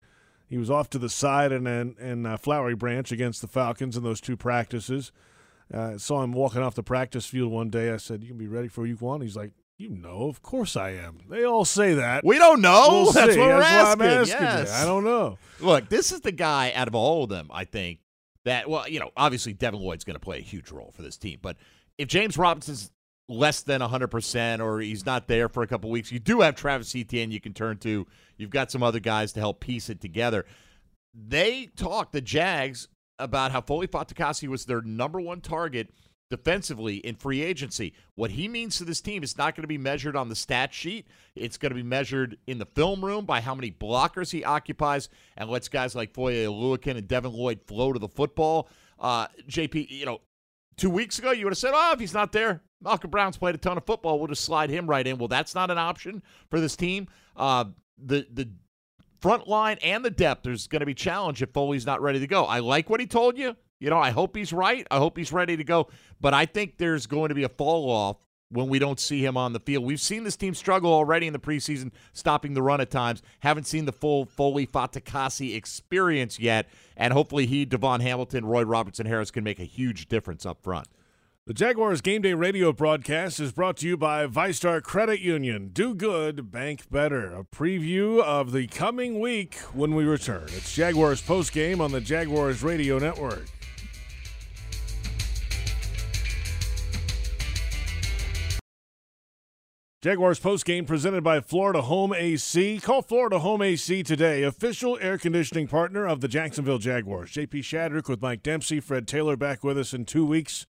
[0.47, 3.97] He was off to the side in, in, in uh, Flowery Branch against the Falcons
[3.97, 5.11] in those two practices.
[5.73, 7.91] Uh, saw him walking off the practice field one day.
[7.91, 10.77] I said, "You can be ready for week one." He's like, "You know, of course
[10.77, 12.25] I am." They all say that.
[12.25, 12.89] We don't know.
[12.91, 13.39] We'll That's see.
[13.39, 14.37] what we're That's why I'm asking.
[14.37, 14.63] asking you.
[14.65, 14.83] Yes.
[14.83, 15.39] I don't know.
[15.61, 18.01] Look, this is the guy out of all of them, I think,
[18.45, 21.17] that, well, you know, obviously Devin Lloyd's going to play a huge role for this
[21.17, 21.39] team.
[21.43, 21.57] But
[21.99, 22.91] if James Robinson's
[23.29, 26.95] less than 100% or he's not there for a couple weeks, you do have Travis
[26.95, 28.07] Etienne you can turn to.
[28.37, 30.45] You've got some other guys to help piece it together.
[31.13, 35.91] They talked, the Jags, about how Foley Fatukasi was their number one target
[36.29, 37.93] defensively in free agency.
[38.15, 40.75] What he means to this team is not going to be measured on the stat
[40.75, 41.07] sheet.
[41.35, 45.09] It's going to be measured in the film room by how many blockers he occupies
[45.37, 48.69] and lets guys like Foye Oluokun and Devin Lloyd flow to the football.
[48.99, 50.21] Uh, JP, you know,
[50.77, 53.55] two weeks ago you would have said, oh, if he's not there, Malcom Brown's played
[53.55, 54.19] a ton of football.
[54.19, 55.19] We'll just slide him right in.
[55.19, 57.09] Well, that's not an option for this team.
[57.37, 57.67] Uh,
[57.99, 58.49] the the
[59.21, 62.27] front line and the depth, there's going to be challenge if Foley's not ready to
[62.27, 62.45] go.
[62.45, 63.57] I like what he told you.
[63.79, 64.87] You know, I hope he's right.
[64.91, 65.89] I hope he's ready to go.
[66.21, 68.17] But I think there's going to be a fall off
[68.49, 69.85] when we don't see him on the field.
[69.85, 73.23] We've seen this team struggle already in the preseason, stopping the run at times.
[73.41, 76.69] Haven't seen the full Foley Fatukasi experience yet.
[76.97, 80.87] And hopefully he, DaVon Hamilton, Roy Robertson Harris can make a huge difference up front.
[81.47, 85.71] The Jaguars Game Day radio broadcast is brought to you by VyStar Credit Union.
[85.73, 87.33] Do good, bank better.
[87.33, 90.47] A preview of the coming week when we return.
[90.49, 93.47] It's Jaguars post game on the Jaguars Radio Network.
[100.07, 102.79] Jaguars post game presented by Florida Home AC.
[102.79, 107.33] Call Florida Home AC today, official air conditioning partner of the Jacksonville Jaguars.
[107.33, 110.65] JP Shadrick with Mike Dempsey, Fred Taylor back with us in two weeks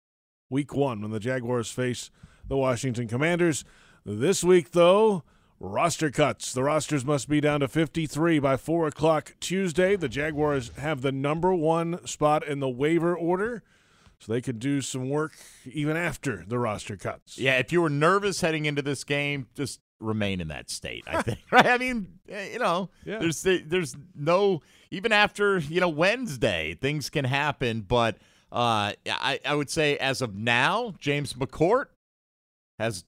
[0.49, 2.11] week one when the Jaguars face
[2.49, 3.63] the Washington Commanders.
[4.07, 5.23] This week, though,
[5.61, 6.55] roster cuts.
[6.55, 9.97] The rosters must be down to 53 by 4 o'clock Tuesday.
[9.97, 13.63] The Jaguars have the number one spot in the waiver order.
[14.21, 15.33] So they could do some work
[15.71, 17.39] even after the roster cuts.
[17.39, 21.05] Yeah, if you were nervous heading into this game, just remain in that state.
[21.07, 21.39] I think.
[21.51, 21.67] right?
[21.67, 23.19] I mean, eh, you know, Yeah.
[23.19, 27.83] there's there's no even after you know Wednesday, things can happen.
[27.83, 28.17] But
[28.53, 31.87] uh, I I would say as of now, James McCourt
[32.79, 33.05] has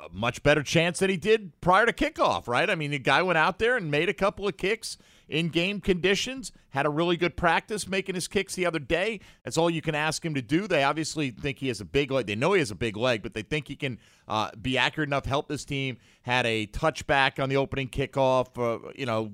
[0.00, 2.46] a much better chance than he did prior to kickoff.
[2.48, 2.68] Right?
[2.70, 4.96] I mean, the guy went out there and made a couple of kicks
[5.28, 6.52] in game conditions.
[6.70, 9.20] Had a really good practice making his kicks the other day.
[9.44, 10.66] That's all you can ask him to do.
[10.66, 12.26] They obviously think he has a big leg.
[12.26, 15.08] They know he has a big leg, but they think he can uh, be accurate
[15.08, 15.98] enough, help this team.
[16.22, 18.48] Had a touchback on the opening kickoff.
[18.56, 19.32] Uh, you know,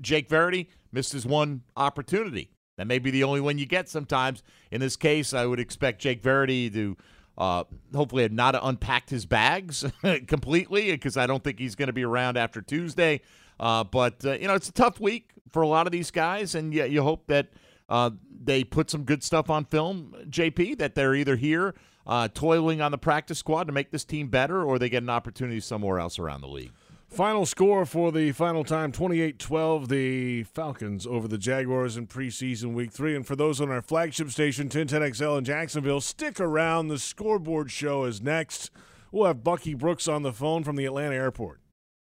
[0.00, 2.50] Jake Verity missed his one opportunity.
[2.78, 4.42] That may be the only one you get sometimes.
[4.70, 6.96] In this case, I would expect Jake Verity to
[7.38, 7.64] uh,
[7.94, 9.84] hopefully have not unpacked his bags
[10.26, 13.20] completely because I don't think he's going to be around after Tuesday.
[13.60, 16.54] Uh, but, uh, you know, it's a tough week for a lot of these guys,
[16.54, 17.48] and you, you hope that
[17.88, 18.10] uh,
[18.42, 21.74] they put some good stuff on film, JP, that they're either here
[22.06, 25.10] uh, toiling on the practice squad to make this team better or they get an
[25.10, 26.72] opportunity somewhere else around the league.
[27.08, 32.72] Final score for the final time 28 12, the Falcons over the Jaguars in preseason
[32.72, 33.14] week three.
[33.14, 36.88] And for those on our flagship station, 1010XL in Jacksonville, stick around.
[36.88, 38.70] The scoreboard show is next.
[39.10, 41.60] We'll have Bucky Brooks on the phone from the Atlanta airport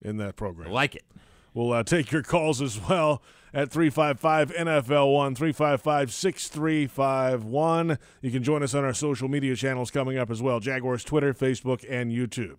[0.03, 0.69] in that program.
[0.69, 1.05] I like it.
[1.55, 3.23] We'll uh, take your calls as well
[3.53, 7.99] at 355 NFL 1, 355 6351.
[8.23, 11.35] You can join us on our social media channels coming up as well Jaguars, Twitter,
[11.35, 12.57] Facebook, and YouTube.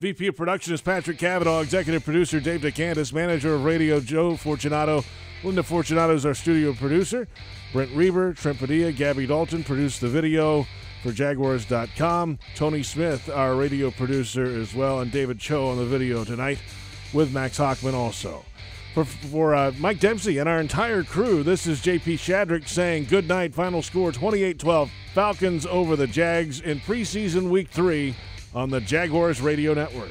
[0.00, 5.04] VP of Production is Patrick Cavanaugh, Executive Producer Dave DeCandis, Manager of Radio Joe Fortunato.
[5.44, 7.28] Linda Fortunato is our studio producer.
[7.72, 10.66] Brent Reber, Trent Padilla, Gabby Dalton produced the video
[11.02, 12.38] for Jaguars.com.
[12.54, 16.58] Tony Smith, our radio producer as well, and David Cho on the video tonight
[17.12, 18.44] with Max Hockman also.
[18.94, 23.28] For, for uh, Mike Dempsey and our entire crew, this is JP Shadrick saying good
[23.28, 23.54] night.
[23.54, 24.90] Final score 28 12.
[25.14, 28.14] Falcons over the Jags in preseason week three
[28.54, 30.10] on the Jaguars Radio Network.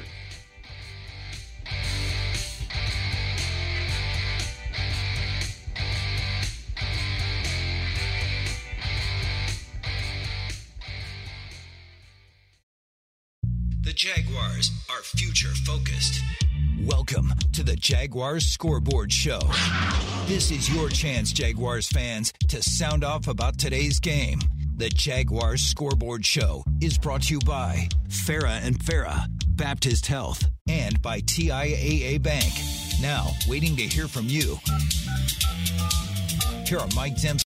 [16.90, 19.38] Welcome to the Jaguars Scoreboard Show.
[20.26, 24.40] This is your chance, Jaguars fans, to sound off about today's game.
[24.76, 31.00] The Jaguars Scoreboard Show is brought to you by Farah and Farah, Baptist Health, and
[31.00, 32.52] by TIAA Bank.
[33.00, 34.58] Now, waiting to hear from you.
[36.66, 37.44] Here are Mike Dempsey.